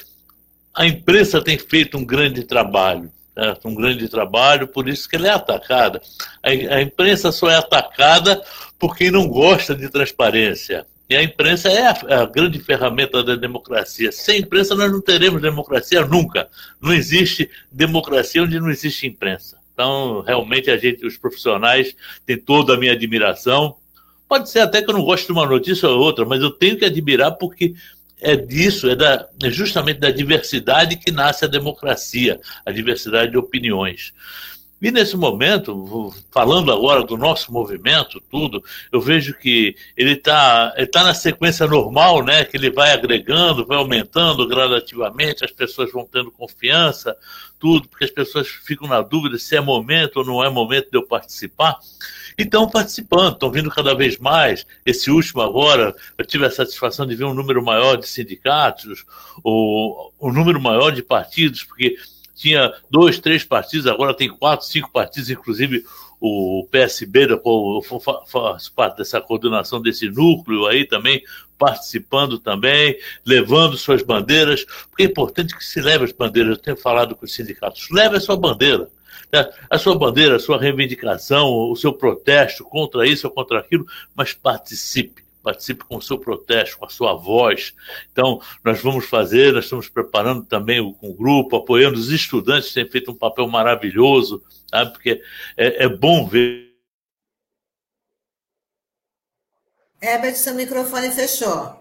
a 0.74 0.86
imprensa 0.86 1.42
tem 1.42 1.58
feito 1.58 1.96
um 1.96 2.04
grande 2.04 2.44
trabalho. 2.44 3.10
Certo? 3.34 3.66
Um 3.66 3.74
grande 3.74 4.08
trabalho, 4.08 4.68
por 4.68 4.88
isso 4.88 5.08
que 5.08 5.16
ela 5.16 5.28
é 5.28 5.30
atacada. 5.30 6.02
A, 6.42 6.50
a 6.50 6.82
imprensa 6.82 7.32
só 7.32 7.50
é 7.50 7.56
atacada 7.56 8.42
por 8.78 8.96
quem 8.96 9.10
não 9.10 9.26
gosta 9.26 9.74
de 9.74 9.88
transparência. 9.88 10.86
E 11.12 11.16
a 11.16 11.22
imprensa 11.22 11.68
é 11.68 11.88
a, 11.88 12.22
a, 12.22 12.24
grande 12.24 12.58
ferramenta 12.58 13.22
da 13.22 13.36
democracia. 13.36 14.10
Sem 14.10 14.40
imprensa 14.40 14.74
nós 14.74 14.90
não 14.90 15.02
teremos 15.02 15.42
democracia 15.42 16.06
nunca. 16.06 16.48
Não 16.80 16.90
existe 16.90 17.50
democracia 17.70 18.42
onde 18.42 18.58
não 18.58 18.70
existe 18.70 19.06
imprensa. 19.06 19.58
Então, 19.74 20.22
realmente, 20.22 20.70
a 20.70 20.78
gente, 20.78 21.04
os 21.04 21.18
profissionais, 21.18 21.94
têm 22.24 22.38
toda 22.38 22.72
a 22.72 22.78
minha 22.78 22.92
admiração. 22.92 23.76
Pode 24.26 24.48
ser 24.48 24.60
até 24.60 24.80
que 24.80 24.88
eu 24.88 24.94
não 24.94 25.04
goste 25.04 25.26
de 25.26 25.32
uma 25.32 25.44
notícia 25.44 25.86
ou 25.86 26.00
outra, 26.00 26.24
mas 26.24 26.40
eu 26.40 26.50
tenho 26.50 26.78
que 26.78 26.84
admirar 26.86 27.32
porque 27.32 27.74
é 28.18 28.34
disso, 28.34 28.88
é, 28.88 28.96
da, 28.96 29.28
é 29.42 29.50
justamente 29.50 30.00
da 30.00 30.10
diversidade 30.10 30.96
que 30.96 31.10
nasce 31.10 31.44
a 31.44 31.48
democracia, 31.48 32.40
a 32.64 32.72
diversidade 32.72 33.32
de 33.32 33.36
opiniões. 33.36 34.14
E 34.82 34.90
nesse 34.90 35.16
momento, 35.16 36.12
falando 36.32 36.72
agora 36.72 37.04
do 37.04 37.16
nosso 37.16 37.52
movimento, 37.52 38.20
tudo, 38.28 38.60
eu 38.90 39.00
vejo 39.00 39.32
que 39.38 39.76
ele 39.96 40.14
está 40.14 40.74
ele 40.76 40.88
tá 40.88 41.04
na 41.04 41.14
sequência 41.14 41.68
normal, 41.68 42.24
né? 42.24 42.44
Que 42.44 42.56
ele 42.56 42.68
vai 42.68 42.90
agregando, 42.90 43.64
vai 43.64 43.78
aumentando 43.78 44.44
gradativamente, 44.48 45.44
as 45.44 45.52
pessoas 45.52 45.92
vão 45.92 46.04
tendo 46.04 46.32
confiança, 46.32 47.16
tudo, 47.60 47.88
porque 47.88 48.06
as 48.06 48.10
pessoas 48.10 48.48
ficam 48.48 48.88
na 48.88 49.00
dúvida 49.02 49.38
se 49.38 49.54
é 49.54 49.60
momento 49.60 50.16
ou 50.16 50.24
não 50.24 50.42
é 50.42 50.50
momento 50.50 50.90
de 50.90 50.98
eu 50.98 51.06
participar. 51.06 51.78
E 52.36 52.42
estão 52.42 52.68
participando, 52.68 53.34
estão 53.34 53.52
vindo 53.52 53.70
cada 53.70 53.94
vez 53.94 54.18
mais. 54.18 54.66
Esse 54.84 55.12
último 55.12 55.42
agora, 55.42 55.94
eu 56.18 56.26
tive 56.26 56.44
a 56.44 56.50
satisfação 56.50 57.06
de 57.06 57.14
ver 57.14 57.24
um 57.24 57.34
número 57.34 57.62
maior 57.62 57.94
de 57.94 58.08
sindicatos, 58.08 59.04
o, 59.44 60.10
um 60.20 60.32
número 60.32 60.60
maior 60.60 60.90
de 60.90 61.04
partidos, 61.04 61.62
porque 61.62 61.96
tinha 62.42 62.72
dois, 62.90 63.20
três 63.20 63.44
partidos, 63.44 63.86
agora 63.86 64.14
tem 64.14 64.28
quatro, 64.28 64.66
cinco 64.66 64.90
partidos, 64.90 65.30
inclusive 65.30 65.84
o 66.20 66.66
PSB, 66.70 67.28
da 67.28 67.36
qual 67.36 67.82
parte 68.74 68.98
dessa 68.98 69.20
coordenação 69.20 69.80
desse 69.80 70.08
núcleo 70.08 70.66
aí 70.66 70.84
também, 70.84 71.22
participando 71.58 72.38
também, 72.38 72.98
levando 73.24 73.76
suas 73.76 74.02
bandeiras, 74.02 74.64
porque 74.88 75.04
é 75.04 75.06
importante 75.06 75.56
que 75.56 75.64
se 75.64 75.80
leve 75.80 76.04
as 76.04 76.12
bandeiras. 76.12 76.56
Eu 76.56 76.62
tenho 76.62 76.76
falado 76.76 77.14
com 77.14 77.24
os 77.24 77.32
sindicatos, 77.32 77.88
leve 77.90 78.16
a 78.16 78.20
sua 78.20 78.36
bandeira. 78.36 78.88
Né? 79.32 79.48
A 79.70 79.78
sua 79.78 79.96
bandeira, 79.96 80.36
a 80.36 80.40
sua 80.40 80.60
reivindicação, 80.60 81.48
o 81.48 81.76
seu 81.76 81.92
protesto 81.92 82.64
contra 82.64 83.06
isso 83.06 83.26
ou 83.26 83.32
contra 83.32 83.58
aquilo, 83.58 83.86
mas 84.14 84.32
participe 84.32 85.22
participe 85.42 85.84
com 85.84 85.96
o 85.96 86.02
seu 86.02 86.18
protesto, 86.18 86.78
com 86.78 86.86
a 86.86 86.88
sua 86.88 87.14
voz. 87.14 87.74
Então, 88.10 88.40
nós 88.64 88.80
vamos 88.80 89.06
fazer, 89.06 89.52
nós 89.52 89.64
estamos 89.64 89.88
preparando 89.88 90.44
também 90.44 90.80
o, 90.80 90.92
com 90.92 91.10
o 91.10 91.14
grupo, 91.14 91.56
apoiando 91.56 91.98
os 91.98 92.10
estudantes, 92.10 92.72
têm 92.72 92.88
feito 92.88 93.10
um 93.10 93.16
papel 93.16 93.46
maravilhoso, 93.48 94.42
sabe? 94.68 94.92
porque 94.92 95.22
é, 95.56 95.84
é 95.84 95.88
bom 95.88 96.26
ver. 96.26 96.72
Herbert, 100.00 100.34
seu 100.36 100.54
microfone 100.54 101.10
fechou. 101.10 101.80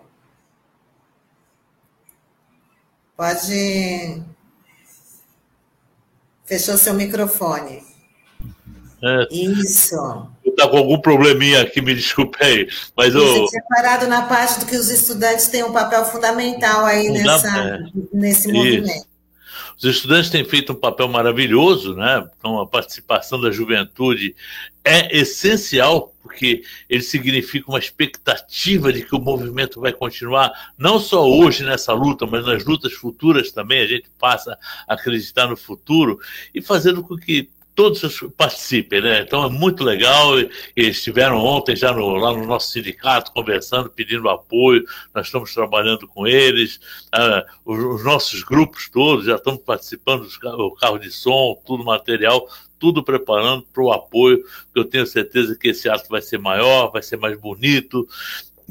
Pode. 3.15 4.23
Fechou 6.45 6.77
seu 6.77 6.93
microfone. 6.93 7.83
É. 9.03 9.27
Isso. 9.31 9.95
Está 10.61 10.69
com 10.69 10.77
algum 10.77 10.99
probleminha 10.99 11.63
aqui, 11.63 11.81
me 11.81 11.95
desculpe 11.95 12.37
aí. 12.43 12.69
Mas 12.95 13.15
eu... 13.15 13.21
Você 13.21 13.47
tinha 13.47 13.63
parado 13.67 14.07
na 14.07 14.21
parte 14.23 14.59
do 14.59 14.67
que 14.67 14.75
os 14.75 14.91
estudantes 14.91 15.47
têm 15.47 15.63
um 15.63 15.73
papel 15.73 16.05
fundamental 16.05 16.85
aí 16.85 17.09
nessa, 17.09 17.47
é. 17.47 17.79
nesse 18.13 18.47
Isso. 18.47 18.53
movimento. 18.53 19.11
Os 19.75 19.83
estudantes 19.85 20.29
têm 20.29 20.45
feito 20.45 20.73
um 20.73 20.75
papel 20.75 21.07
maravilhoso, 21.07 21.95
né? 21.95 22.23
Então, 22.37 22.59
a 22.59 22.67
participação 22.67 23.41
da 23.41 23.49
juventude 23.49 24.35
é 24.85 25.17
essencial, 25.17 26.13
porque 26.21 26.61
ele 26.87 27.01
significa 27.01 27.67
uma 27.67 27.79
expectativa 27.79 28.93
de 28.93 29.01
que 29.01 29.15
o 29.15 29.19
movimento 29.19 29.81
vai 29.81 29.91
continuar, 29.91 30.51
não 30.77 30.99
só 30.99 31.27
hoje 31.27 31.63
nessa 31.63 31.91
luta, 31.93 32.27
mas 32.27 32.45
nas 32.45 32.63
lutas 32.63 32.93
futuras 32.93 33.51
também. 33.51 33.81
A 33.81 33.87
gente 33.87 34.05
passa 34.19 34.55
a 34.87 34.93
acreditar 34.93 35.47
no 35.47 35.57
futuro 35.57 36.19
e 36.53 36.61
fazendo 36.61 37.01
com 37.01 37.17
que 37.17 37.49
todos 37.75 38.21
participem, 38.35 39.01
né? 39.01 39.21
Então 39.21 39.45
é 39.45 39.49
muito 39.49 39.83
legal. 39.83 40.37
Eles 40.39 40.97
estiveram 40.97 41.37
ontem 41.37 41.75
já 41.75 41.93
no, 41.93 42.15
lá 42.15 42.33
no 42.33 42.45
nosso 42.45 42.71
sindicato 42.71 43.31
conversando, 43.31 43.89
pedindo 43.89 44.29
apoio. 44.29 44.83
Nós 45.13 45.27
estamos 45.27 45.53
trabalhando 45.53 46.07
com 46.07 46.27
eles. 46.27 46.79
Ah, 47.11 47.45
os, 47.65 47.79
os, 47.79 48.03
nossos 48.03 48.43
grupos 48.43 48.89
todos 48.89 49.25
já 49.25 49.35
estamos 49.35 49.61
participando, 49.61 50.27
o 50.43 50.75
carro 50.75 50.97
de 50.97 51.11
som, 51.11 51.59
tudo 51.65 51.83
material, 51.83 52.47
tudo 52.77 53.03
preparando 53.03 53.63
para 53.73 53.83
o 53.83 53.91
apoio. 53.91 54.43
Eu 54.75 54.85
tenho 54.85 55.05
certeza 55.05 55.55
que 55.55 55.69
esse 55.69 55.89
ato 55.89 56.09
vai 56.09 56.21
ser 56.21 56.39
maior, 56.39 56.91
vai 56.91 57.01
ser 57.01 57.17
mais 57.17 57.39
bonito 57.39 58.07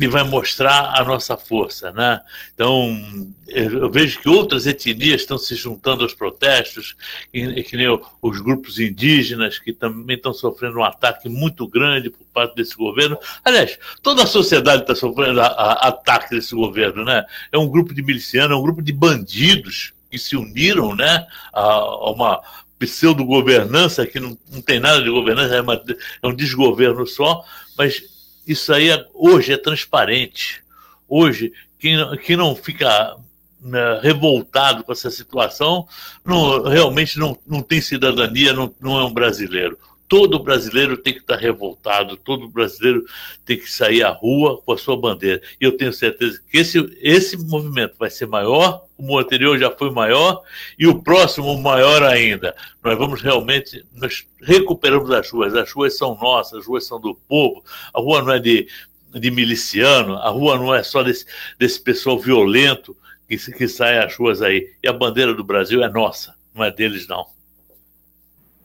e 0.00 0.06
vai 0.06 0.22
mostrar 0.22 0.98
a 0.98 1.04
nossa 1.04 1.36
força, 1.36 1.92
né? 1.92 2.22
Então, 2.54 2.98
eu 3.46 3.90
vejo 3.90 4.18
que 4.18 4.30
outras 4.30 4.66
etnias 4.66 5.20
estão 5.20 5.36
se 5.36 5.54
juntando 5.54 6.02
aos 6.02 6.14
protestos, 6.14 6.96
que, 7.30 7.62
que 7.64 7.76
nem 7.76 7.86
os 8.22 8.40
grupos 8.40 8.80
indígenas, 8.80 9.58
que 9.58 9.74
também 9.74 10.16
estão 10.16 10.32
sofrendo 10.32 10.78
um 10.78 10.84
ataque 10.84 11.28
muito 11.28 11.68
grande 11.68 12.08
por 12.08 12.24
parte 12.32 12.56
desse 12.56 12.74
governo. 12.76 13.18
Aliás, 13.44 13.78
toda 14.02 14.22
a 14.22 14.26
sociedade 14.26 14.82
está 14.82 14.94
sofrendo 14.94 15.38
a, 15.38 15.46
a, 15.46 15.88
ataque 15.88 16.30
desse 16.30 16.54
governo, 16.54 17.04
né? 17.04 17.26
É 17.52 17.58
um 17.58 17.68
grupo 17.68 17.92
de 17.92 18.02
milicianos, 18.02 18.56
é 18.56 18.58
um 18.58 18.62
grupo 18.62 18.80
de 18.80 18.94
bandidos 18.94 19.92
que 20.10 20.18
se 20.18 20.34
uniram, 20.34 20.96
né, 20.96 21.26
a, 21.52 22.10
uma 22.10 22.40
pseudo-governança 22.78 24.06
que 24.06 24.18
não, 24.18 24.36
não 24.50 24.62
tem 24.62 24.80
nada 24.80 25.02
de 25.02 25.10
governança, 25.10 25.56
é, 25.56 25.60
uma, 25.60 25.74
é 26.22 26.26
um 26.26 26.34
desgoverno 26.34 27.06
só, 27.06 27.44
mas 27.76 28.02
isso 28.46 28.72
aí 28.72 28.90
é, 28.90 29.06
hoje 29.14 29.52
é 29.52 29.56
transparente. 29.56 30.62
Hoje, 31.08 31.52
quem, 31.78 31.96
quem 32.18 32.36
não 32.36 32.54
fica 32.54 33.16
né, 33.60 34.00
revoltado 34.02 34.82
com 34.84 34.92
essa 34.92 35.10
situação 35.10 35.86
não, 36.24 36.62
realmente 36.62 37.18
não, 37.18 37.38
não 37.46 37.62
tem 37.62 37.80
cidadania, 37.80 38.52
não, 38.52 38.74
não 38.80 38.98
é 38.98 39.04
um 39.04 39.12
brasileiro 39.12 39.78
todo 40.10 40.40
brasileiro 40.40 40.96
tem 40.96 41.12
que 41.12 41.20
estar 41.20 41.36
revoltado, 41.36 42.16
todo 42.16 42.48
brasileiro 42.48 43.04
tem 43.46 43.56
que 43.56 43.70
sair 43.70 44.02
à 44.02 44.10
rua 44.10 44.60
com 44.60 44.72
a 44.72 44.76
sua 44.76 44.96
bandeira. 44.96 45.40
E 45.60 45.64
eu 45.64 45.76
tenho 45.76 45.92
certeza 45.92 46.42
que 46.50 46.58
esse, 46.58 46.78
esse 47.00 47.36
movimento 47.36 47.94
vai 47.96 48.10
ser 48.10 48.26
maior, 48.26 48.84
o 48.98 49.16
anterior 49.16 49.56
já 49.56 49.70
foi 49.70 49.88
maior, 49.92 50.42
e 50.76 50.88
o 50.88 51.00
próximo 51.00 51.56
maior 51.62 52.02
ainda. 52.02 52.56
Nós 52.82 52.98
vamos 52.98 53.22
realmente, 53.22 53.86
nós 53.94 54.26
recuperamos 54.42 55.12
as 55.12 55.30
ruas, 55.30 55.54
as 55.54 55.70
ruas 55.70 55.96
são 55.96 56.18
nossas, 56.20 56.58
as 56.58 56.66
ruas 56.66 56.84
são 56.84 57.00
do 57.00 57.14
povo, 57.14 57.62
a 57.94 58.00
rua 58.00 58.20
não 58.20 58.32
é 58.32 58.40
de, 58.40 58.66
de 59.14 59.30
miliciano, 59.30 60.16
a 60.16 60.28
rua 60.28 60.58
não 60.58 60.74
é 60.74 60.82
só 60.82 61.04
desse, 61.04 61.24
desse 61.56 61.80
pessoal 61.80 62.18
violento 62.18 62.96
que, 63.28 63.36
que 63.36 63.68
sai 63.68 64.04
às 64.04 64.16
ruas 64.16 64.42
aí. 64.42 64.72
E 64.82 64.88
a 64.88 64.92
bandeira 64.92 65.32
do 65.32 65.44
Brasil 65.44 65.84
é 65.84 65.88
nossa, 65.88 66.34
não 66.52 66.64
é 66.64 66.70
deles 66.72 67.06
não. 67.06 67.26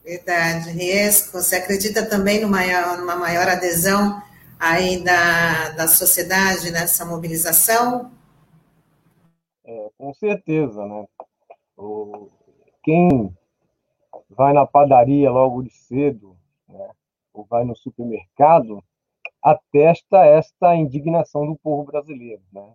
Verdade. 0.05 0.69
Riesco, 0.69 1.31
você 1.31 1.55
acredita 1.55 2.07
também 2.07 2.39
numa 2.39 2.57
maior, 2.57 2.97
numa 2.99 3.15
maior 3.15 3.47
adesão 3.47 4.21
aí 4.59 5.03
da, 5.03 5.71
da 5.71 5.87
sociedade 5.87 6.69
nessa 6.69 7.03
mobilização? 7.03 8.11
É, 9.65 9.89
com 9.97 10.13
certeza, 10.13 10.85
né? 10.85 11.07
O, 11.75 12.29
quem 12.83 13.35
vai 14.29 14.53
na 14.53 14.67
padaria 14.67 15.31
logo 15.31 15.63
de 15.63 15.71
cedo, 15.73 16.37
né, 16.69 16.87
ou 17.33 17.43
vai 17.43 17.63
no 17.63 17.75
supermercado, 17.75 18.83
atesta 19.41 20.23
esta 20.23 20.75
indignação 20.75 21.47
do 21.47 21.57
povo 21.57 21.83
brasileiro, 21.83 22.43
né? 22.53 22.73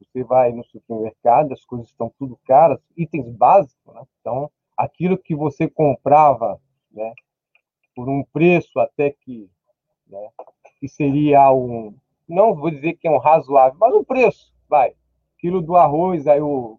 Você 0.00 0.22
vai 0.22 0.52
no 0.52 0.64
supermercado, 0.64 1.52
as 1.52 1.64
coisas 1.64 1.88
estão 1.88 2.12
tudo 2.16 2.38
caras, 2.46 2.78
itens 2.96 3.28
básicos, 3.34 3.92
né? 3.92 4.02
Então, 4.20 4.48
aquilo 4.80 5.18
que 5.18 5.34
você 5.34 5.68
comprava 5.68 6.58
né, 6.90 7.12
por 7.94 8.08
um 8.08 8.24
preço 8.32 8.80
até 8.80 9.10
que, 9.10 9.50
né, 10.06 10.30
que 10.78 10.88
seria 10.88 11.52
um, 11.52 11.94
não 12.26 12.54
vou 12.54 12.70
dizer 12.70 12.94
que 12.94 13.06
é 13.06 13.10
um 13.10 13.18
razoável, 13.18 13.78
mas 13.78 13.94
um 13.94 14.02
preço, 14.02 14.52
vai. 14.68 14.94
Quilo 15.38 15.60
do 15.60 15.76
arroz, 15.76 16.26
aí 16.26 16.40
o, 16.40 16.78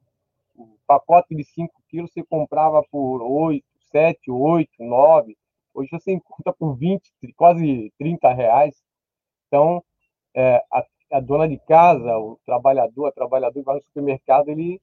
o 0.56 0.78
pacote 0.88 1.36
de 1.36 1.44
5 1.44 1.72
quilos 1.90 2.12
você 2.12 2.24
comprava 2.24 2.84
por 2.92 3.22
8, 3.22 3.64
7, 3.92 4.32
8, 4.32 4.72
9. 4.80 5.38
Hoje 5.74 5.90
você 5.92 6.12
encontra 6.12 6.52
por 6.54 6.76
20, 6.76 7.12
quase 7.36 7.94
30 8.00 8.34
reais. 8.34 8.76
Então, 9.48 9.84
é, 10.36 10.64
a, 10.72 10.86
a, 11.12 11.20
dona 11.20 11.48
de 11.48 11.60
casa, 11.60 12.18
o 12.18 12.40
trabalhador, 12.46 13.08
a 13.08 13.12
trabalhadora 13.12 13.64
vai 13.64 13.76
no 13.76 13.82
supermercado, 13.84 14.50
ele 14.50 14.82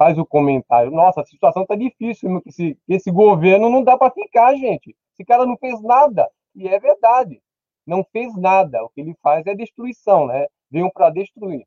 faz 0.00 0.16
o 0.16 0.24
comentário: 0.24 0.90
nossa, 0.90 1.20
a 1.20 1.26
situação 1.26 1.62
está 1.62 1.76
difícil, 1.76 2.42
esse, 2.46 2.78
esse 2.88 3.10
governo 3.10 3.68
não 3.68 3.84
dá 3.84 3.98
para 3.98 4.10
ficar, 4.10 4.54
gente. 4.54 4.96
Esse 5.12 5.26
cara 5.26 5.44
não 5.44 5.58
fez 5.58 5.78
nada. 5.82 6.26
E 6.54 6.66
é 6.66 6.80
verdade, 6.80 7.42
não 7.86 8.02
fez 8.10 8.34
nada. 8.34 8.82
O 8.82 8.88
que 8.88 9.02
ele 9.02 9.14
faz 9.22 9.46
é 9.46 9.54
destruição, 9.54 10.26
né? 10.26 10.46
Veio 10.70 10.90
para 10.90 11.10
destruir. 11.10 11.66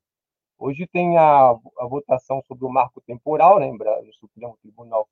Hoje 0.58 0.88
tem 0.88 1.15
a, 1.15 1.52
a, 1.52 1.86
votação 1.88 2.41
sobre 2.48 2.65
o 2.65 2.69
marco 2.69 3.02
temporal, 3.02 3.60
né, 3.60 3.72
no 3.72 4.13
Supremo 4.13 4.58
Tribunal 4.62 5.08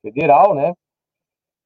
Federal, 0.00 0.54
né? 0.54 0.74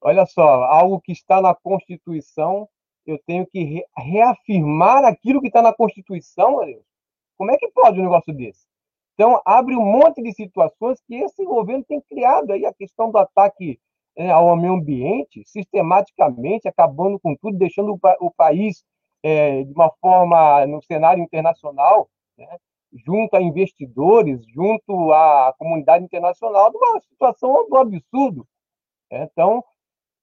Olha 0.01 0.27
só, 0.27 0.65
algo 0.65 1.01
que 1.01 1.13
está 1.13 1.41
na 1.41 1.55
Constituição, 1.55 2.69
eu 3.07 3.19
tenho 3.27 3.47
que 3.47 3.63
re, 3.63 3.85
reafirmar 3.97 5.05
aquilo 5.05 5.41
que 5.41 5.49
está 5.49 5.63
na 5.63 5.73
Constituição, 5.73 6.65
meu. 6.65 6.83
Como 7.37 7.51
é 7.51 7.59
que 7.59 7.69
pode 7.69 8.01
um 8.01 8.05
negócio 8.05 8.33
desse? 8.33 8.70
Então, 9.21 9.39
abre 9.45 9.77
um 9.77 9.85
monte 9.85 10.23
de 10.23 10.33
situações 10.33 10.99
que 11.07 11.15
esse 11.17 11.45
governo 11.45 11.85
tem 11.85 12.01
criado 12.01 12.53
aí, 12.53 12.65
a 12.65 12.73
questão 12.73 13.11
do 13.11 13.19
ataque 13.19 13.79
é, 14.17 14.31
ao 14.31 14.57
meio 14.57 14.73
ambiente, 14.73 15.43
sistematicamente, 15.45 16.67
acabando 16.67 17.21
com 17.21 17.37
tudo, 17.37 17.59
deixando 17.59 17.93
o, 17.93 17.99
o 18.19 18.31
país 18.31 18.83
é, 19.23 19.63
de 19.63 19.73
uma 19.75 19.93
forma, 20.01 20.67
no 20.67 20.83
cenário 20.85 21.23
internacional, 21.23 22.09
né, 22.39 22.49
junto 23.05 23.37
a 23.37 23.43
investidores, 23.43 24.43
junto 24.55 25.13
à 25.13 25.55
comunidade 25.59 26.03
internacional, 26.03 26.71
de 26.71 26.79
uma 26.79 26.99
situação 27.01 27.69
do 27.69 27.77
absurdo. 27.77 28.47
Né? 29.13 29.29
Então, 29.31 29.63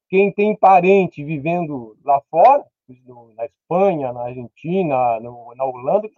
quem 0.09 0.31
tem 0.31 0.55
parente 0.55 1.23
vivendo 1.23 1.95
lá 2.03 2.19
fora, 2.31 2.65
na 3.35 3.45
Espanha, 3.45 4.11
na 4.11 4.23
Argentina, 4.23 5.19
no, 5.19 5.53
na 5.53 5.65
Holanda, 5.65 6.09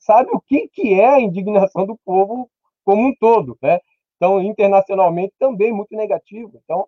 sabe 0.00 0.30
o 0.32 0.40
que, 0.40 0.68
que 0.68 0.94
é 0.94 1.06
a 1.06 1.20
indignação 1.20 1.86
do 1.86 1.96
povo 2.04 2.50
como 2.84 3.06
um 3.06 3.14
todo, 3.14 3.56
né? 3.62 3.78
Então, 4.16 4.40
internacionalmente 4.42 5.32
também 5.38 5.72
muito 5.72 5.94
negativo. 5.96 6.60
Então, 6.64 6.86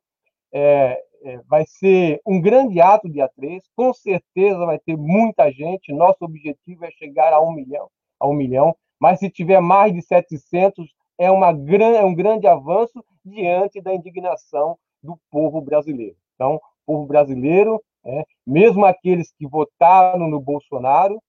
é, 0.53 1.03
é, 1.22 1.38
vai 1.48 1.64
ser 1.66 2.20
um 2.27 2.40
grande 2.40 2.81
ato 2.81 3.09
dia 3.09 3.29
3, 3.29 3.62
com 3.75 3.92
certeza 3.94 4.66
vai 4.66 4.79
ter 4.79 4.96
muita 4.96 5.51
gente. 5.51 5.92
Nosso 5.92 6.25
objetivo 6.25 6.85
é 6.85 6.90
chegar 6.90 7.33
a 7.33 7.40
um 7.40 7.53
milhão, 7.53 7.88
a 8.18 8.29
um 8.29 8.35
milhão. 8.35 8.77
Mas 9.01 9.18
se 9.18 9.31
tiver 9.31 9.61
mais 9.61 9.92
de 9.92 10.03
700, 10.03 10.87
é, 11.18 11.31
uma, 11.31 11.48
é 11.51 12.05
um 12.05 12.14
grande 12.14 12.46
avanço 12.46 13.05
diante 13.25 13.81
da 13.81 13.94
indignação 13.94 14.77
do 15.03 15.18
povo 15.31 15.61
brasileiro. 15.61 16.16
Então, 16.35 16.57
o 16.57 16.61
povo 16.87 17.07
brasileiro, 17.07 17.83
é, 18.05 18.25
mesmo 18.46 18.85
aqueles 18.85 19.33
que 19.33 19.46
votaram 19.46 20.29
no 20.29 20.40
Bolsonaro, 20.40 21.22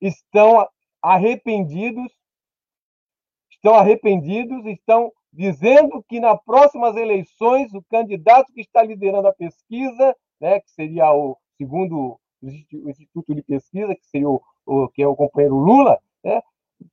estão 0.00 0.66
arrependidos, 1.02 2.12
estão 3.50 3.74
arrependidos, 3.74 4.64
estão 4.66 5.12
dizendo 5.32 6.02
que 6.08 6.20
nas 6.20 6.40
próximas 6.44 6.96
eleições 6.96 7.72
o 7.74 7.82
candidato 7.82 8.52
que 8.52 8.60
está 8.60 8.82
liderando 8.82 9.28
a 9.28 9.32
pesquisa, 9.32 10.16
né, 10.40 10.60
que 10.60 10.70
seria 10.70 11.12
o 11.12 11.36
segundo 11.56 12.18
o 12.40 12.90
Instituto 12.90 13.34
de 13.34 13.42
Pesquisa, 13.42 13.94
que 13.94 14.06
seria 14.06 14.28
o, 14.28 14.40
o 14.64 14.88
que 14.88 15.02
é 15.02 15.08
o 15.08 15.16
companheiro 15.16 15.56
Lula, 15.56 15.98
né, 16.22 16.40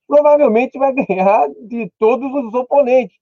provavelmente 0.08 0.78
vai 0.78 0.94
ganhar 1.06 1.48
de 1.68 1.92
todos 2.00 2.34
os 2.34 2.54
oponentes. 2.54 3.18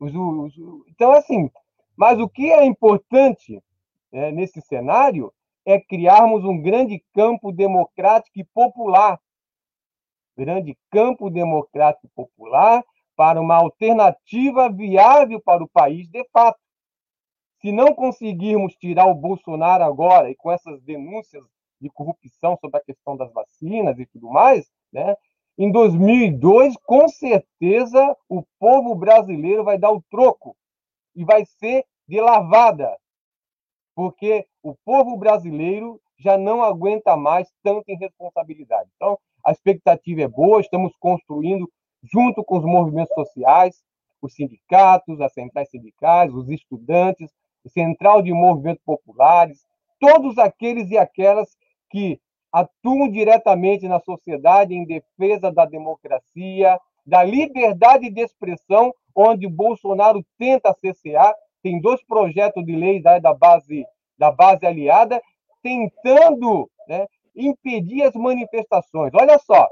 Os, 0.00 0.12
os, 0.14 0.54
então, 0.88 1.12
assim, 1.12 1.50
mas 1.96 2.20
o 2.20 2.28
que 2.28 2.50
é 2.50 2.64
importante 2.64 3.62
né, 4.12 4.30
nesse 4.30 4.60
cenário 4.60 5.32
é 5.64 5.78
criarmos 5.80 6.44
um 6.44 6.60
grande 6.60 7.02
campo 7.12 7.52
democrático 7.52 8.38
e 8.38 8.44
popular. 8.44 9.20
Grande 10.38 10.78
campo 10.88 11.28
democrático 11.28 12.08
popular 12.14 12.84
para 13.16 13.40
uma 13.40 13.56
alternativa 13.56 14.70
viável 14.70 15.40
para 15.40 15.64
o 15.64 15.68
país 15.68 16.08
de 16.08 16.24
fato. 16.32 16.60
Se 17.60 17.72
não 17.72 17.92
conseguirmos 17.92 18.76
tirar 18.76 19.06
o 19.06 19.16
Bolsonaro 19.16 19.82
agora 19.82 20.30
e 20.30 20.36
com 20.36 20.52
essas 20.52 20.80
denúncias 20.82 21.42
de 21.80 21.90
corrupção 21.90 22.56
sobre 22.60 22.78
a 22.78 22.84
questão 22.84 23.16
das 23.16 23.32
vacinas 23.32 23.98
e 23.98 24.06
tudo 24.06 24.28
mais, 24.28 24.70
né, 24.92 25.16
em 25.58 25.72
2002, 25.72 26.76
com 26.84 27.08
certeza, 27.08 28.16
o 28.28 28.44
povo 28.60 28.94
brasileiro 28.94 29.64
vai 29.64 29.76
dar 29.76 29.90
o 29.90 30.04
troco 30.08 30.56
e 31.16 31.24
vai 31.24 31.44
ser 31.44 31.84
de 32.06 32.20
lavada, 32.20 32.96
porque 33.92 34.46
o 34.62 34.76
povo 34.84 35.16
brasileiro 35.16 36.00
já 36.16 36.38
não 36.38 36.62
aguenta 36.62 37.16
mais 37.16 37.50
tanta 37.60 37.90
irresponsabilidade. 37.90 38.88
Então, 38.94 39.18
a 39.48 39.52
expectativa 39.52 40.20
é 40.20 40.28
boa, 40.28 40.60
estamos 40.60 40.94
construindo 41.00 41.66
junto 42.02 42.44
com 42.44 42.58
os 42.58 42.64
movimentos 42.66 43.14
sociais, 43.14 43.82
os 44.20 44.34
sindicatos, 44.34 45.22
as 45.22 45.32
centrais 45.32 45.70
sindicais, 45.70 46.34
os 46.34 46.50
estudantes, 46.50 47.30
o 47.64 47.70
Central 47.70 48.20
de 48.20 48.30
Movimentos 48.30 48.82
Populares, 48.84 49.64
todos 49.98 50.36
aqueles 50.36 50.90
e 50.90 50.98
aquelas 50.98 51.56
que 51.88 52.20
atuam 52.52 53.10
diretamente 53.10 53.88
na 53.88 53.98
sociedade 54.00 54.74
em 54.74 54.84
defesa 54.84 55.50
da 55.50 55.64
democracia, 55.64 56.78
da 57.06 57.24
liberdade 57.24 58.10
de 58.10 58.20
expressão, 58.20 58.92
onde 59.16 59.48
Bolsonaro 59.48 60.22
tenta 60.38 60.74
cessear. 60.74 61.34
Tem 61.62 61.80
dois 61.80 62.04
projetos 62.04 62.62
de 62.66 62.76
lei 62.76 63.00
da, 63.00 63.18
da 63.18 63.32
base 63.32 63.86
da 64.18 64.30
base 64.30 64.66
aliada 64.66 65.22
tentando 65.62 66.68
né, 66.86 67.06
impedir 67.38 68.02
as 68.02 68.14
manifestações. 68.14 69.12
Olha 69.14 69.38
só. 69.38 69.68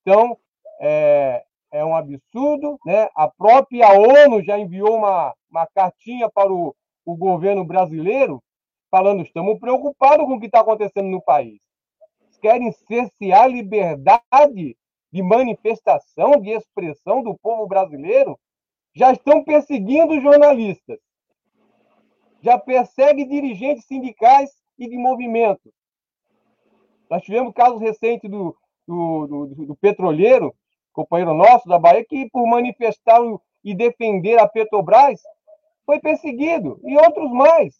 Então, 0.00 0.36
é, 0.80 1.44
é 1.70 1.84
um 1.84 1.94
absurdo. 1.94 2.78
Né? 2.84 3.08
A 3.14 3.28
própria 3.28 3.92
ONU 3.92 4.42
já 4.42 4.58
enviou 4.58 4.96
uma, 4.96 5.34
uma 5.50 5.66
cartinha 5.66 6.30
para 6.30 6.52
o, 6.52 6.74
o 7.04 7.16
governo 7.16 7.64
brasileiro 7.64 8.42
falando: 8.90 9.22
estamos 9.22 9.58
preocupados 9.58 10.26
com 10.26 10.34
o 10.34 10.40
que 10.40 10.46
está 10.46 10.60
acontecendo 10.60 11.08
no 11.08 11.22
país. 11.22 11.60
Querem 12.40 12.72
cercear 12.72 13.44
a 13.44 13.46
liberdade 13.46 14.76
de 15.12 15.22
manifestação, 15.22 16.40
de 16.40 16.50
expressão 16.50 17.22
do 17.22 17.38
povo 17.38 17.66
brasileiro. 17.66 18.38
Já 18.94 19.12
estão 19.12 19.44
perseguindo 19.44 20.20
jornalistas. 20.20 20.98
Já 22.42 22.58
perseguem 22.58 23.28
dirigentes 23.28 23.86
sindicais 23.86 24.50
e 24.76 24.88
de 24.88 24.98
movimentos. 24.98 25.72
Nós 27.12 27.22
tivemos 27.24 27.52
casos 27.52 27.78
recentes 27.78 28.30
do, 28.30 28.56
do, 28.88 29.26
do, 29.26 29.66
do 29.66 29.76
petroleiro 29.76 30.54
companheiro 30.94 31.34
nosso 31.34 31.68
da 31.68 31.78
Bahia, 31.78 32.02
que 32.06 32.30
por 32.30 32.46
manifestar 32.46 33.20
e 33.62 33.74
defender 33.74 34.38
a 34.38 34.48
Petrobras 34.48 35.20
foi 35.84 36.00
perseguido, 36.00 36.80
e 36.82 36.96
outros 36.96 37.30
mais. 37.30 37.74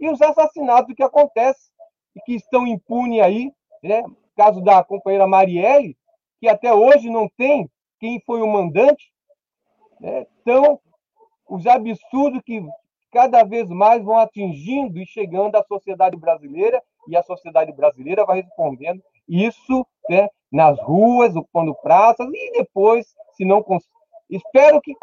E 0.00 0.08
os 0.08 0.22
assassinatos 0.22 0.94
que 0.94 1.02
acontecem 1.02 1.70
e 2.16 2.20
que 2.22 2.34
estão 2.34 2.66
impunes 2.66 3.20
aí, 3.20 3.52
né? 3.82 4.04
caso 4.34 4.62
da 4.62 4.82
companheira 4.82 5.26
Marielle, 5.26 5.94
que 6.40 6.48
até 6.48 6.72
hoje 6.72 7.10
não 7.10 7.28
tem 7.36 7.70
quem 8.00 8.22
foi 8.24 8.40
o 8.40 8.46
mandante. 8.46 9.12
Né? 10.00 10.26
Então, 10.40 10.80
os 11.46 11.66
absurdos 11.66 12.40
que 12.42 12.64
cada 13.10 13.44
vez 13.44 13.68
mais 13.68 14.02
vão 14.02 14.16
atingindo 14.16 14.98
e 14.98 15.04
chegando 15.04 15.56
à 15.56 15.62
sociedade 15.62 16.16
brasileira, 16.16 16.82
e 17.08 17.16
a 17.16 17.22
sociedade 17.22 17.72
brasileira 17.72 18.24
vai 18.24 18.40
respondendo 18.40 19.02
isso 19.28 19.86
né, 20.08 20.28
nas 20.50 20.78
ruas, 20.80 21.34
ocupando 21.34 21.74
praças, 21.74 22.28
e 22.32 22.52
depois, 22.52 23.06
se 23.32 23.44
não 23.44 23.64
espero 24.28 24.80
que, 24.80 24.94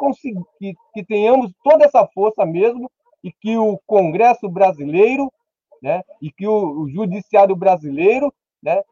que, 0.58 0.76
que 0.94 1.04
tenhamos 1.04 1.52
toda 1.64 1.86
essa 1.86 2.06
força 2.08 2.46
mesmo 2.46 2.90
e 3.24 3.32
que 3.32 3.58
o 3.58 3.80
Congresso 3.86 4.50
brasileiro 4.50 5.32
né, 5.82 6.04
e 6.22 6.32
que 6.32 6.48
o, 6.48 6.82
o 6.82 6.90
Judiciário 6.90 7.56
brasileiro 7.56 8.34
né, 8.62 8.84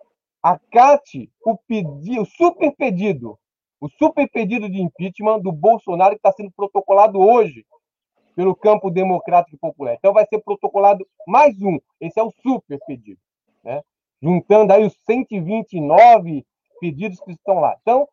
acate 0.41 1.29
o 1.45 1.57
pedido, 1.57 2.21
o 2.21 2.25
super 2.25 2.73
pedido, 2.75 3.37
o 3.79 3.89
super 3.89 4.29
pedido 4.29 4.69
de 4.69 4.81
impeachment 4.81 5.39
do 5.39 5.51
Bolsonaro 5.51 6.11
que 6.11 6.19
está 6.19 6.31
sendo 6.31 6.51
protocolado 6.51 7.19
hoje 7.19 7.65
pelo 8.37 8.55
campo 8.55 8.91
democrático 8.91 9.57
popular. 9.57 9.95
Então 9.95 10.13
vai 10.13 10.23
ser 10.27 10.37
protocolado 10.43 11.03
mais 11.25 11.59
um. 11.59 11.79
Esse 11.99 12.19
é 12.19 12.23
o 12.23 12.31
super 12.43 12.77
pedido, 12.85 13.19
né? 13.63 13.81
juntando 14.21 14.71
aí 14.73 14.85
os 14.85 14.93
129 15.07 16.45
pedidos 16.79 17.19
que 17.19 17.31
estão 17.31 17.59
lá. 17.59 17.75
Então, 17.81 18.07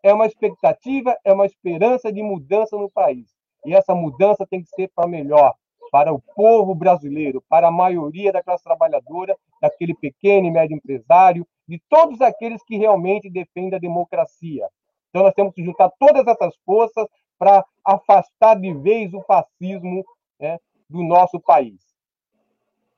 é 0.00 0.12
uma 0.12 0.26
expectativa, 0.26 1.18
é 1.24 1.32
uma 1.32 1.44
esperança 1.44 2.12
de 2.12 2.22
mudança 2.22 2.76
no 2.76 2.88
país. 2.88 3.26
E 3.66 3.74
essa 3.74 3.96
mudança 3.96 4.46
tem 4.46 4.62
que 4.62 4.68
ser 4.68 4.92
para 4.94 5.08
melhor, 5.08 5.52
para 5.90 6.12
o 6.12 6.22
povo 6.36 6.72
brasileiro, 6.72 7.42
para 7.48 7.66
a 7.66 7.72
maioria 7.72 8.30
da 8.30 8.44
classe 8.44 8.62
trabalhadora, 8.62 9.36
daquele 9.60 9.94
pequeno 9.94 10.46
e 10.46 10.52
médio 10.52 10.76
empresário, 10.76 11.44
de 11.66 11.82
todos 11.88 12.20
aqueles 12.20 12.62
que 12.62 12.76
realmente 12.76 13.28
defendem 13.28 13.74
a 13.74 13.80
democracia. 13.80 14.68
Então, 15.10 15.24
nós 15.24 15.34
temos 15.34 15.52
que 15.52 15.64
juntar 15.64 15.90
todas 15.98 16.24
essas 16.28 16.54
forças 16.64 17.08
para 17.38 17.64
afastar 17.84 18.54
de 18.60 18.72
vez 18.72 19.12
o 19.12 19.22
fascismo 19.22 20.04
né, 20.40 20.58
do 20.88 21.02
nosso 21.02 21.40
país. 21.40 21.80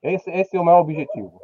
Esse, 0.02 0.30
esse 0.30 0.56
é 0.56 0.60
o 0.60 0.64
meu 0.64 0.74
objetivo. 0.74 1.40